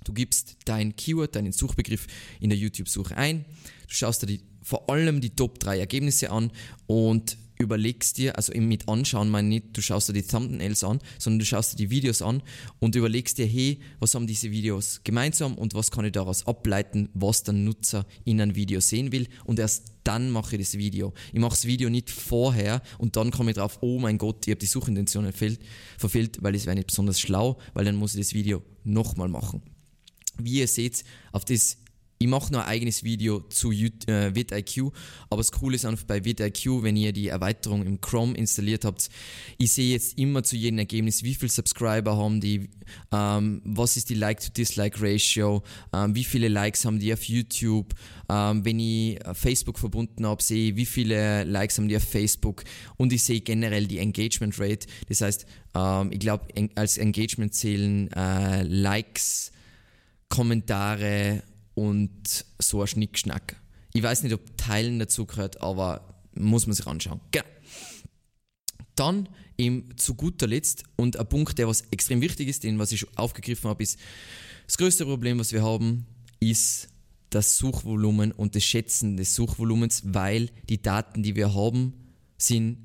Du 0.03 0.13
gibst 0.13 0.57
dein 0.65 0.95
Keyword, 0.95 1.35
deinen 1.35 1.51
Suchbegriff 1.51 2.07
in 2.39 2.49
der 2.49 2.57
YouTube-Suche 2.57 3.15
ein. 3.15 3.45
Du 3.87 3.93
schaust 3.93 4.23
dir 4.23 4.27
die, 4.27 4.41
vor 4.61 4.89
allem 4.89 5.21
die 5.21 5.31
Top 5.31 5.59
3 5.59 5.79
Ergebnisse 5.79 6.31
an 6.31 6.51
und 6.87 7.37
überlegst 7.61 8.17
dir, 8.17 8.35
also 8.35 8.51
mit 8.59 8.89
anschauen 8.89 9.29
meine 9.29 9.47
nicht, 9.47 9.77
du 9.77 9.81
schaust 9.81 10.09
dir 10.09 10.13
die 10.13 10.23
Thumbnails 10.23 10.83
an, 10.83 10.99
sondern 11.19 11.39
du 11.39 11.45
schaust 11.45 11.73
dir 11.73 11.77
die 11.77 11.89
Videos 11.91 12.21
an 12.21 12.41
und 12.79 12.95
überlegst 12.95 13.37
dir, 13.37 13.45
hey, 13.45 13.79
was 13.99 14.15
haben 14.15 14.27
diese 14.27 14.51
Videos 14.51 15.01
gemeinsam 15.03 15.55
und 15.55 15.75
was 15.75 15.91
kann 15.91 16.05
ich 16.05 16.11
daraus 16.11 16.47
ableiten, 16.47 17.09
was 17.13 17.43
der 17.43 17.53
Nutzer 17.53 18.05
in 18.25 18.41
einem 18.41 18.55
Video 18.55 18.79
sehen 18.79 19.11
will 19.11 19.27
und 19.45 19.59
erst 19.59 19.93
dann 20.03 20.31
mache 20.31 20.55
ich 20.55 20.63
das 20.63 20.77
Video. 20.77 21.13
Ich 21.31 21.39
mache 21.39 21.51
das 21.51 21.65
Video 21.65 21.89
nicht 21.91 22.09
vorher 22.09 22.81
und 22.97 23.15
dann 23.15 23.29
komme 23.29 23.51
ich 23.51 23.57
drauf, 23.57 23.77
oh 23.81 23.99
mein 23.99 24.17
Gott, 24.17 24.47
ich 24.47 24.51
habe 24.51 24.59
die 24.59 24.65
Suchintention 24.65 25.31
verfehlt, 25.31 26.37
weil 26.41 26.55
es 26.55 26.65
wäre 26.65 26.75
nicht 26.75 26.87
besonders 26.87 27.19
schlau, 27.19 27.59
weil 27.75 27.85
dann 27.85 27.95
muss 27.95 28.15
ich 28.15 28.21
das 28.21 28.33
Video 28.33 28.63
nochmal 28.83 29.29
machen. 29.29 29.61
Wie 30.45 30.59
ihr 30.59 30.67
seht, 30.67 31.03
auf 31.31 31.45
das 31.45 31.77
ich 32.21 32.27
mache 32.27 32.53
noch 32.53 32.59
ein 32.61 32.67
eigenes 32.67 33.03
Video 33.03 33.39
zu 33.49 33.71
äh, 33.71 34.35
vidIQ, 34.35 34.91
aber 35.31 35.39
das 35.39 35.51
Coole 35.51 35.75
ist 35.75 35.85
einfach 35.85 36.05
bei 36.05 36.23
vidIQ, 36.23 36.83
wenn 36.83 36.95
ihr 36.95 37.13
die 37.13 37.29
Erweiterung 37.29 37.83
im 37.83 37.99
Chrome 37.99 38.35
installiert 38.35 38.85
habt, 38.85 39.09
ich 39.57 39.71
sehe 39.71 39.91
jetzt 39.91 40.19
immer 40.19 40.43
zu 40.43 40.55
jedem 40.55 40.77
Ergebnis, 40.77 41.23
wie 41.23 41.33
viele 41.33 41.51
Subscriber 41.51 42.15
haben 42.15 42.39
die, 42.39 42.69
ähm, 43.11 43.61
was 43.65 43.97
ist 43.97 44.11
die 44.11 44.13
Like-to-Dislike-Ratio, 44.13 45.63
ähm, 45.93 46.13
wie 46.13 46.23
viele 46.23 46.47
Likes 46.47 46.85
haben 46.85 46.99
die 46.99 47.11
auf 47.11 47.23
YouTube, 47.23 47.95
ähm, 48.29 48.63
wenn 48.63 48.79
ich 48.79 49.17
Facebook 49.33 49.79
verbunden 49.79 50.27
habe, 50.27 50.43
sehe 50.43 50.69
ich, 50.69 50.75
wie 50.75 50.85
viele 50.85 51.43
Likes 51.43 51.79
haben 51.79 51.87
die 51.87 51.97
auf 51.97 52.03
Facebook 52.03 52.63
und 52.97 53.11
ich 53.13 53.23
sehe 53.23 53.41
generell 53.41 53.87
die 53.87 53.97
Engagement 53.97 54.59
Rate, 54.59 54.85
das 55.09 55.21
heißt, 55.21 55.47
ähm, 55.73 56.11
ich 56.11 56.19
glaube, 56.19 56.45
als 56.75 56.99
Engagement 56.99 57.55
zählen 57.55 58.11
äh, 58.11 58.61
Likes, 58.61 59.51
Kommentare 60.31 61.43
und 61.75 62.45
so 62.57 62.81
ein 62.81 62.87
Schnickschnack. 62.87 63.57
Ich 63.93 64.01
weiß 64.01 64.23
nicht, 64.23 64.33
ob 64.33 64.57
Teilen 64.57 64.97
dazu 64.97 65.25
gehört, 65.25 65.61
aber 65.61 66.23
muss 66.33 66.65
man 66.65 66.73
sich 66.73 66.87
anschauen. 66.87 67.19
Genau. 67.31 67.45
Dann 68.95 69.29
eben 69.57 69.89
zu 69.97 70.15
guter 70.15 70.47
Letzt 70.47 70.85
und 70.95 71.17
ein 71.17 71.27
Punkt, 71.27 71.57
der 71.57 71.67
was 71.67 71.81
extrem 71.91 72.21
wichtig 72.21 72.47
ist, 72.47 72.63
den 72.63 72.79
was 72.79 72.93
ich 72.93 73.05
aufgegriffen 73.17 73.69
habe, 73.69 73.83
ist, 73.83 73.99
das 74.67 74.77
größte 74.77 75.05
Problem, 75.05 75.37
was 75.37 75.51
wir 75.51 75.63
haben, 75.63 76.05
ist 76.39 76.87
das 77.29 77.57
Suchvolumen 77.57 78.31
und 78.31 78.55
das 78.55 78.63
Schätzen 78.63 79.17
des 79.17 79.35
Suchvolumens, 79.35 80.03
weil 80.05 80.49
die 80.69 80.81
Daten, 80.81 81.23
die 81.23 81.35
wir 81.35 81.53
haben, 81.53 81.93
sind 82.37 82.77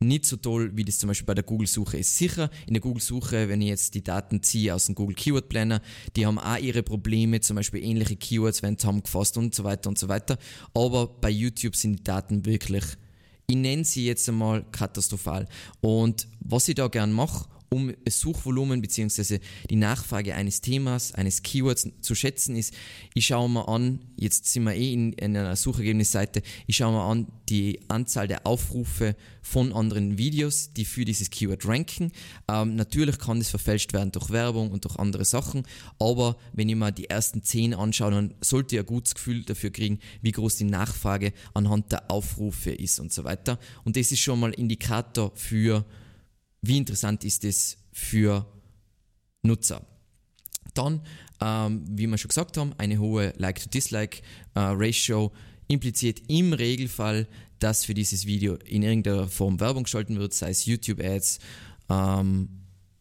nicht 0.00 0.26
so 0.26 0.36
toll, 0.36 0.72
wie 0.74 0.84
das 0.84 0.98
zum 0.98 1.08
Beispiel 1.08 1.26
bei 1.26 1.34
der 1.34 1.44
Google-Suche 1.44 1.98
ist. 1.98 2.16
Sicher, 2.16 2.50
in 2.66 2.74
der 2.74 2.80
Google-Suche, 2.80 3.48
wenn 3.48 3.60
ich 3.60 3.68
jetzt 3.68 3.94
die 3.94 4.04
Daten 4.04 4.42
ziehe 4.42 4.74
aus 4.74 4.86
dem 4.86 4.94
Google 4.94 5.14
Keyword 5.14 5.48
Planner, 5.48 5.80
die 6.16 6.26
haben 6.26 6.38
auch 6.38 6.58
ihre 6.58 6.82
Probleme, 6.82 7.40
zum 7.40 7.56
Beispiel 7.56 7.82
ähnliche 7.82 8.16
Keywords 8.16 8.62
werden 8.62 8.78
zusammengefasst 8.78 9.36
und 9.36 9.54
so 9.54 9.64
weiter 9.64 9.88
und 9.88 9.98
so 9.98 10.08
weiter. 10.08 10.38
Aber 10.74 11.08
bei 11.08 11.30
YouTube 11.30 11.76
sind 11.76 12.00
die 12.00 12.04
Daten 12.04 12.44
wirklich, 12.44 12.84
ich 13.46 13.56
nenne 13.56 13.84
sie 13.84 14.06
jetzt 14.06 14.28
einmal 14.28 14.64
katastrophal. 14.72 15.48
Und 15.80 16.28
was 16.40 16.68
ich 16.68 16.74
da 16.74 16.88
gern 16.88 17.12
mache, 17.12 17.46
um 17.70 17.92
das 18.04 18.20
Suchvolumen 18.20 18.80
bzw. 18.80 19.40
die 19.68 19.76
Nachfrage 19.76 20.34
eines 20.34 20.60
Themas, 20.60 21.12
eines 21.14 21.42
Keywords 21.42 21.88
zu 22.00 22.14
schätzen 22.14 22.56
ist, 22.56 22.74
ich 23.14 23.26
schaue 23.26 23.48
mir 23.48 23.68
an, 23.68 24.00
jetzt 24.16 24.46
sind 24.46 24.64
wir 24.64 24.74
eh 24.74 24.92
in, 24.92 25.12
in 25.14 25.36
einer 25.36 25.56
Suchergebnisseite, 25.56 26.42
ich 26.66 26.76
schaue 26.76 26.92
mir 26.92 27.02
an 27.02 27.26
die 27.48 27.80
Anzahl 27.88 28.28
der 28.28 28.46
Aufrufe 28.46 29.16
von 29.42 29.72
anderen 29.72 30.16
Videos, 30.16 30.72
die 30.72 30.84
für 30.84 31.04
dieses 31.04 31.30
Keyword 31.30 31.66
ranken. 31.66 32.12
Ähm, 32.48 32.76
natürlich 32.76 33.18
kann 33.18 33.38
das 33.38 33.50
verfälscht 33.50 33.92
werden 33.92 34.12
durch 34.12 34.30
Werbung 34.30 34.70
und 34.70 34.84
durch 34.84 34.96
andere 34.96 35.24
Sachen, 35.24 35.64
aber 35.98 36.36
wenn 36.52 36.68
ich 36.68 36.76
mir 36.76 36.92
die 36.92 37.10
ersten 37.10 37.42
10 37.42 37.74
anschaue, 37.74 38.12
dann 38.12 38.34
sollte 38.40 38.76
ich 38.76 38.80
ein 38.80 38.86
gutes 38.86 39.14
Gefühl 39.14 39.42
dafür 39.44 39.70
kriegen, 39.70 39.98
wie 40.22 40.32
groß 40.32 40.56
die 40.56 40.64
Nachfrage 40.64 41.32
anhand 41.52 41.92
der 41.92 42.10
Aufrufe 42.10 42.70
ist 42.70 43.00
und 43.00 43.12
so 43.12 43.24
weiter. 43.24 43.58
Und 43.84 43.96
das 43.96 44.12
ist 44.12 44.20
schon 44.20 44.40
mal 44.40 44.52
Indikator 44.52 45.32
für 45.34 45.84
wie 46.66 46.78
interessant 46.78 47.24
ist 47.24 47.44
es 47.44 47.76
für 47.92 48.46
Nutzer. 49.42 49.86
Dann, 50.74 51.02
ähm, 51.40 51.84
wie 51.88 52.06
wir 52.06 52.18
schon 52.18 52.28
gesagt 52.28 52.56
haben, 52.56 52.72
eine 52.78 52.98
hohe 52.98 53.32
Like-to-Dislike-Ratio. 53.36 55.32
impliziert 55.66 56.20
im 56.28 56.52
Regelfall, 56.52 57.26
dass 57.58 57.86
für 57.86 57.94
dieses 57.94 58.26
Video 58.26 58.56
in 58.56 58.82
irgendeiner 58.82 59.28
Form 59.28 59.60
Werbung 59.60 59.84
geschalten 59.84 60.18
wird, 60.18 60.34
sei 60.34 60.50
es 60.50 60.66
YouTube-Ads, 60.66 61.38
ähm, 61.88 62.50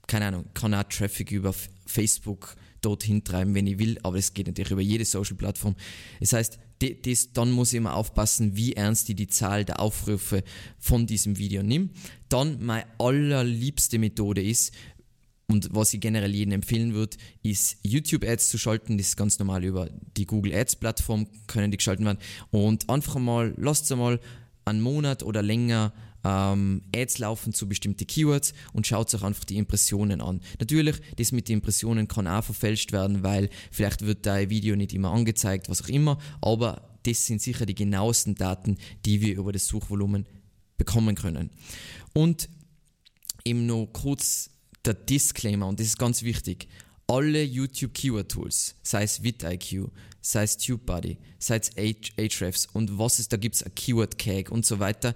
keine 0.07 0.27
Ahnung, 0.27 0.45
kann 0.53 0.73
auch 0.73 0.83
Traffic 0.83 1.31
über 1.31 1.53
Facebook 1.85 2.55
dorthin 2.79 3.23
treiben, 3.23 3.55
wenn 3.55 3.67
ich 3.67 3.79
will, 3.79 3.97
aber 4.03 4.17
es 4.17 4.33
geht 4.33 4.47
natürlich 4.47 4.71
über 4.71 4.81
jede 4.81 5.03
Social-Plattform. 5.05 5.75
Das 6.19 6.33
heißt, 6.33 6.59
das, 6.91 7.33
dann 7.33 7.51
muss 7.51 7.73
ich 7.73 7.77
immer 7.77 7.95
aufpassen, 7.95 8.55
wie 8.55 8.73
ernst 8.73 9.09
ich 9.09 9.15
die 9.15 9.27
Zahl 9.27 9.65
der 9.65 9.79
Aufrufe 9.79 10.43
von 10.79 11.07
diesem 11.07 11.37
Video 11.37 11.63
nehme. 11.63 11.89
Dann 12.29 12.63
meine 12.63 12.85
allerliebste 12.99 13.99
Methode 13.99 14.43
ist, 14.43 14.73
und 15.47 15.69
was 15.71 15.93
ich 15.93 15.99
generell 15.99 16.33
jedem 16.33 16.53
empfehlen 16.53 16.93
würde, 16.93 17.17
ist 17.43 17.77
YouTube-Ads 17.83 18.49
zu 18.49 18.57
schalten. 18.57 18.97
Das 18.97 19.09
ist 19.09 19.17
ganz 19.17 19.37
normal 19.39 19.63
über 19.63 19.89
die 20.17 20.25
Google 20.25 20.53
Ads-Plattform 20.53 21.27
können 21.47 21.69
die 21.69 21.77
geschalten 21.77 22.05
werden. 22.05 22.17
Und 22.49 22.89
einfach 22.89 23.19
mal, 23.19 23.53
lasst 23.57 23.91
einmal 23.91 24.19
einen 24.65 24.81
Monat 24.81 25.21
oder 25.21 25.41
länger 25.41 25.93
ähm, 26.23 26.81
Ads 26.95 27.19
laufen 27.19 27.53
zu 27.53 27.67
bestimmten 27.67 28.07
Keywords 28.07 28.53
und 28.73 28.87
schaut 28.87 29.13
euch 29.13 29.23
einfach 29.23 29.43
die 29.43 29.57
Impressionen 29.57 30.21
an. 30.21 30.41
Natürlich, 30.59 30.95
das 31.17 31.31
mit 31.31 31.49
den 31.49 31.55
Impressionen 31.55 32.07
kann 32.07 32.27
auch 32.27 32.43
verfälscht 32.43 32.91
werden, 32.91 33.23
weil 33.23 33.49
vielleicht 33.71 34.05
wird 34.05 34.25
dein 34.25 34.49
Video 34.49 34.75
nicht 34.75 34.93
immer 34.93 35.11
angezeigt, 35.11 35.69
was 35.69 35.81
auch 35.83 35.89
immer, 35.89 36.17
aber 36.41 36.89
das 37.03 37.25
sind 37.25 37.41
sicher 37.41 37.65
die 37.65 37.75
genauesten 37.75 38.35
Daten, 38.35 38.77
die 39.05 39.21
wir 39.21 39.35
über 39.35 39.51
das 39.51 39.67
Suchvolumen 39.67 40.25
bekommen 40.77 41.15
können. 41.15 41.49
Und 42.13 42.49
eben 43.45 43.65
noch 43.65 43.87
kurz 43.91 44.49
der 44.85 44.93
Disclaimer, 44.93 45.67
und 45.67 45.79
das 45.79 45.87
ist 45.87 45.99
ganz 45.99 46.23
wichtig. 46.23 46.67
Alle 47.07 47.43
YouTube 47.43 47.93
Keyword 47.93 48.31
Tools, 48.31 48.75
sei 48.81 49.03
es 49.03 49.23
vidIQ, 49.23 49.89
sei 50.21 50.43
es 50.43 50.57
TubeBuddy, 50.57 51.17
sei 51.37 51.57
es 51.57 51.71
Ahrefs 51.77 52.67
und 52.71 52.97
was 52.97 53.19
es 53.19 53.27
da 53.27 53.37
gibt, 53.37 53.63
Keyword 53.75 54.17
Cag 54.17 54.49
und 54.49 54.65
so 54.65 54.79
weiter, 54.79 55.13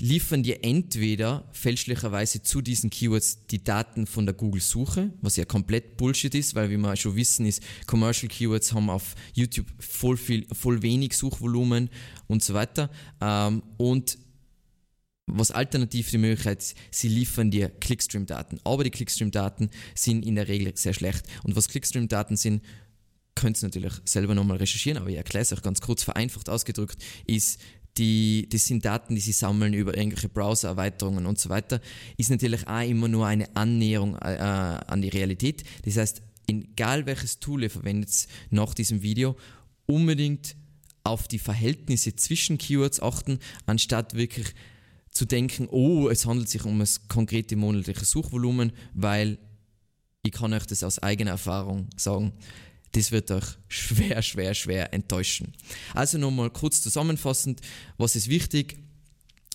liefern 0.00 0.42
dir 0.42 0.62
entweder 0.62 1.48
fälschlicherweise 1.52 2.42
zu 2.42 2.60
diesen 2.60 2.90
Keywords 2.90 3.46
die 3.46 3.64
Daten 3.64 4.06
von 4.06 4.26
der 4.26 4.34
Google-Suche, 4.34 5.12
was 5.22 5.36
ja 5.36 5.44
komplett 5.44 5.96
Bullshit 5.96 6.34
ist, 6.34 6.54
weil 6.54 6.70
wie 6.70 6.76
wir 6.76 6.96
schon 6.96 7.16
wissen 7.16 7.46
ist, 7.46 7.62
Commercial 7.86 8.28
Keywords 8.28 8.72
haben 8.72 8.90
auf 8.90 9.14
YouTube 9.32 9.66
voll, 9.78 10.16
viel, 10.16 10.46
voll 10.52 10.82
wenig 10.82 11.16
Suchvolumen 11.16 11.88
und 12.26 12.44
so 12.44 12.52
weiter. 12.52 12.90
Ähm, 13.20 13.62
und 13.78 14.18
was 15.26 15.50
alternativ 15.50 16.10
die 16.10 16.18
Möglichkeit 16.18 16.62
ist, 16.62 16.76
sie 16.90 17.08
liefern 17.08 17.50
dir 17.50 17.68
Clickstream-Daten. 17.68 18.60
Aber 18.64 18.84
die 18.84 18.90
Clickstream-Daten 18.90 19.70
sind 19.94 20.24
in 20.24 20.36
der 20.36 20.46
Regel 20.46 20.72
sehr 20.76 20.94
schlecht. 20.94 21.24
Und 21.42 21.56
was 21.56 21.68
Clickstream-Daten 21.68 22.36
sind, 22.36 22.62
könnt 23.34 23.60
ihr 23.60 23.66
natürlich 23.66 23.92
selber 24.04 24.34
nochmal 24.34 24.58
recherchieren, 24.58 24.98
aber 24.98 25.10
ich 25.10 25.16
erkläre 25.16 25.42
es 25.42 25.52
euch 25.52 25.62
ganz 25.62 25.80
kurz 25.80 26.02
vereinfacht 26.02 26.48
ausgedrückt, 26.48 27.02
ist 27.26 27.60
die, 27.98 28.48
das 28.50 28.66
sind 28.66 28.84
Daten, 28.84 29.14
die 29.14 29.20
sie 29.20 29.32
sammeln 29.32 29.72
über 29.74 29.96
irgendwelche 29.96 30.28
Browser-Erweiterungen 30.28 31.26
und 31.26 31.38
so 31.38 31.48
weiter, 31.48 31.80
ist 32.16 32.30
natürlich 32.30 32.66
auch 32.66 32.88
immer 32.88 33.08
nur 33.08 33.26
eine 33.26 33.54
Annäherung 33.56 34.16
äh, 34.16 34.38
an 34.38 35.02
die 35.02 35.08
Realität. 35.08 35.64
Das 35.84 35.96
heißt, 35.96 36.22
egal 36.46 37.06
welches 37.06 37.38
Tool 37.38 37.62
ihr 37.62 37.70
verwendet 37.70 38.28
nach 38.50 38.74
diesem 38.74 39.02
Video, 39.02 39.36
unbedingt 39.86 40.56
auf 41.04 41.28
die 41.28 41.38
Verhältnisse 41.38 42.16
zwischen 42.16 42.58
Keywords 42.58 43.00
achten, 43.00 43.38
anstatt 43.64 44.14
wirklich 44.14 44.54
zu 45.10 45.24
denken, 45.24 45.68
oh, 45.70 46.08
es 46.08 46.26
handelt 46.26 46.48
sich 46.48 46.64
um 46.64 46.78
das 46.78 47.08
konkrete 47.08 47.56
monatliche 47.56 48.04
Suchvolumen, 48.04 48.72
weil 48.92 49.38
ich 50.22 50.32
kann 50.32 50.52
euch 50.52 50.66
das 50.66 50.82
aus 50.82 50.98
eigener 50.98 51.30
Erfahrung 51.32 51.88
sagen 51.96 52.32
das 52.92 53.12
wird 53.12 53.30
euch 53.30 53.44
schwer, 53.68 54.22
schwer, 54.22 54.54
schwer 54.54 54.92
enttäuschen. 54.94 55.52
Also 55.94 56.18
nochmal 56.18 56.50
kurz 56.50 56.82
zusammenfassend, 56.82 57.60
was 57.98 58.16
ist 58.16 58.28
wichtig? 58.28 58.78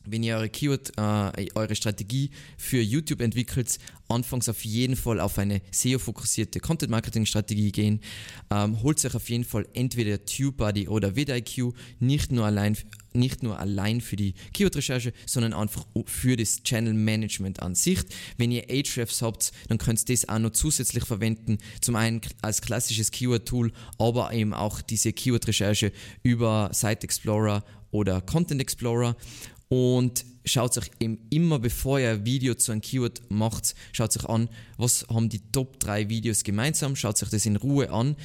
wenn 0.06 0.24
ihr 0.24 0.36
eure 0.36 0.50
Keyword, 0.50 0.92
äh, 0.98 1.48
eure 1.56 1.76
Strategie 1.76 2.32
für 2.58 2.82
YouTube 2.82 3.22
entwickelt, 3.22 3.78
anfangs 4.08 4.50
auf 4.50 4.64
jeden 4.66 4.96
Fall 4.96 5.20
auf 5.20 5.38
eine 5.38 5.62
SEO-fokussierte 5.72 6.60
Content-Marketing-Strategie 6.60 7.72
gehen. 7.72 8.02
Ähm, 8.50 8.82
holt 8.82 9.04
euch 9.06 9.16
auf 9.16 9.30
jeden 9.30 9.44
Fall 9.44 9.68
entweder 9.74 10.24
TubeBuddy 10.24 10.88
oder 10.88 11.16
vidIQ, 11.16 11.74
nicht 12.00 12.32
nur 12.32 12.46
allein, 12.46 12.78
nicht 13.14 13.44
nur 13.44 13.60
allein 13.60 14.02
für 14.02 14.16
die 14.16 14.34
Keyword-Recherche, 14.54 15.14
sondern 15.26 15.54
einfach 15.54 15.86
für 16.06 16.36
das 16.36 16.64
Channel-Management 16.64 17.62
an 17.62 17.76
sich. 17.76 18.00
Wenn 18.38 18.52
ihr 18.52 18.70
Ahrefs 18.70 19.22
habt, 19.22 19.52
dann 19.68 19.78
könnt 19.78 20.02
ihr 20.02 20.16
das 20.16 20.30
auch 20.30 20.40
noch 20.40 20.52
zusätzlich 20.52 21.06
verwenden, 21.06 21.58
zum 21.82 21.96
einen 21.96 22.22
als 22.42 22.62
klassisches 22.62 23.12
Keyword-Tool, 23.12 23.72
aber 23.98 24.34
eben 24.34 24.54
auch 24.54 24.82
diese 24.82 25.14
Keyword-Recherche 25.14 25.92
über 26.24 26.70
Site 26.74 27.04
Explorer 27.04 27.64
oder 27.92 28.22
Content 28.22 28.62
Explorer 28.62 29.16
und 29.72 30.26
schaut 30.44 30.78
euch 30.78 30.92
eben 31.00 31.18
immer, 31.30 31.58
bevor 31.58 31.98
ihr 32.00 32.10
ein 32.10 32.26
Video 32.26 32.56
zu 32.56 32.74
einem 32.74 32.82
Keyword 32.82 33.22
macht, 33.30 33.74
schaut 33.94 34.18
euch 34.18 34.26
an, 34.26 34.50
was 34.78 35.06
haben 35.10 35.30
die 35.30 35.40
Top 35.52 35.80
3 35.80 36.10
Videos 36.10 36.44
gemeinsam, 36.44 36.98
schaut 36.98 37.24
euch 37.24 37.30
das 37.30 37.46
in 37.46 37.56
Ruhe 37.56 37.90
an. 37.90 38.18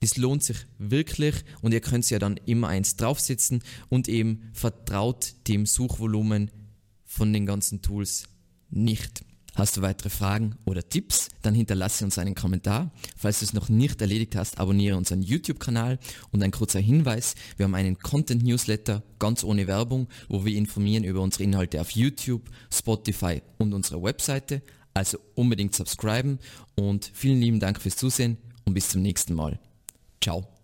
Das 0.00 0.16
lohnt 0.16 0.42
sich 0.42 0.56
wirklich 0.78 1.34
und 1.60 1.72
ihr 1.72 1.80
könnt 1.80 2.08
ja 2.08 2.18
dann 2.18 2.38
immer 2.46 2.68
eins 2.68 2.96
draufsetzen 2.96 3.62
und 3.90 4.08
eben 4.08 4.48
vertraut 4.54 5.34
dem 5.46 5.66
Suchvolumen 5.66 6.50
von 7.04 7.32
den 7.32 7.44
ganzen 7.44 7.82
Tools 7.82 8.24
nicht. 8.70 9.24
Hast 9.56 9.76
du 9.76 9.82
weitere 9.82 10.08
Fragen 10.08 10.54
oder 10.64 10.88
Tipps? 10.88 11.28
Dann 11.42 11.54
hinterlasse 11.54 12.04
uns 12.04 12.16
einen 12.16 12.34
Kommentar. 12.34 12.92
Falls 13.16 13.40
du 13.40 13.44
es 13.44 13.52
noch 13.52 13.68
nicht 13.68 14.00
erledigt 14.00 14.36
hast, 14.36 14.58
abonniere 14.58 14.96
unseren 14.96 15.22
YouTube-Kanal 15.22 15.98
und 16.30 16.42
ein 16.42 16.50
kurzer 16.50 16.80
Hinweis, 16.80 17.34
wir 17.58 17.64
haben 17.64 17.74
einen 17.74 17.98
Content-Newsletter, 17.98 19.02
ganz 19.18 19.44
ohne 19.44 19.66
Werbung, 19.66 20.08
wo 20.28 20.46
wir 20.46 20.56
informieren 20.56 21.04
über 21.04 21.20
unsere 21.20 21.44
Inhalte 21.44 21.80
auf 21.80 21.90
YouTube, 21.90 22.48
Spotify 22.72 23.42
und 23.58 23.74
unserer 23.74 24.02
Webseite. 24.02 24.62
Also 24.94 25.18
unbedingt 25.34 25.74
subscriben 25.74 26.38
und 26.74 27.10
vielen 27.12 27.40
lieben 27.40 27.60
Dank 27.60 27.82
fürs 27.82 27.96
Zusehen 27.96 28.38
und 28.64 28.74
bis 28.74 28.88
zum 28.88 29.02
nächsten 29.02 29.34
Mal. 29.34 29.60
Ciao. 30.20 30.50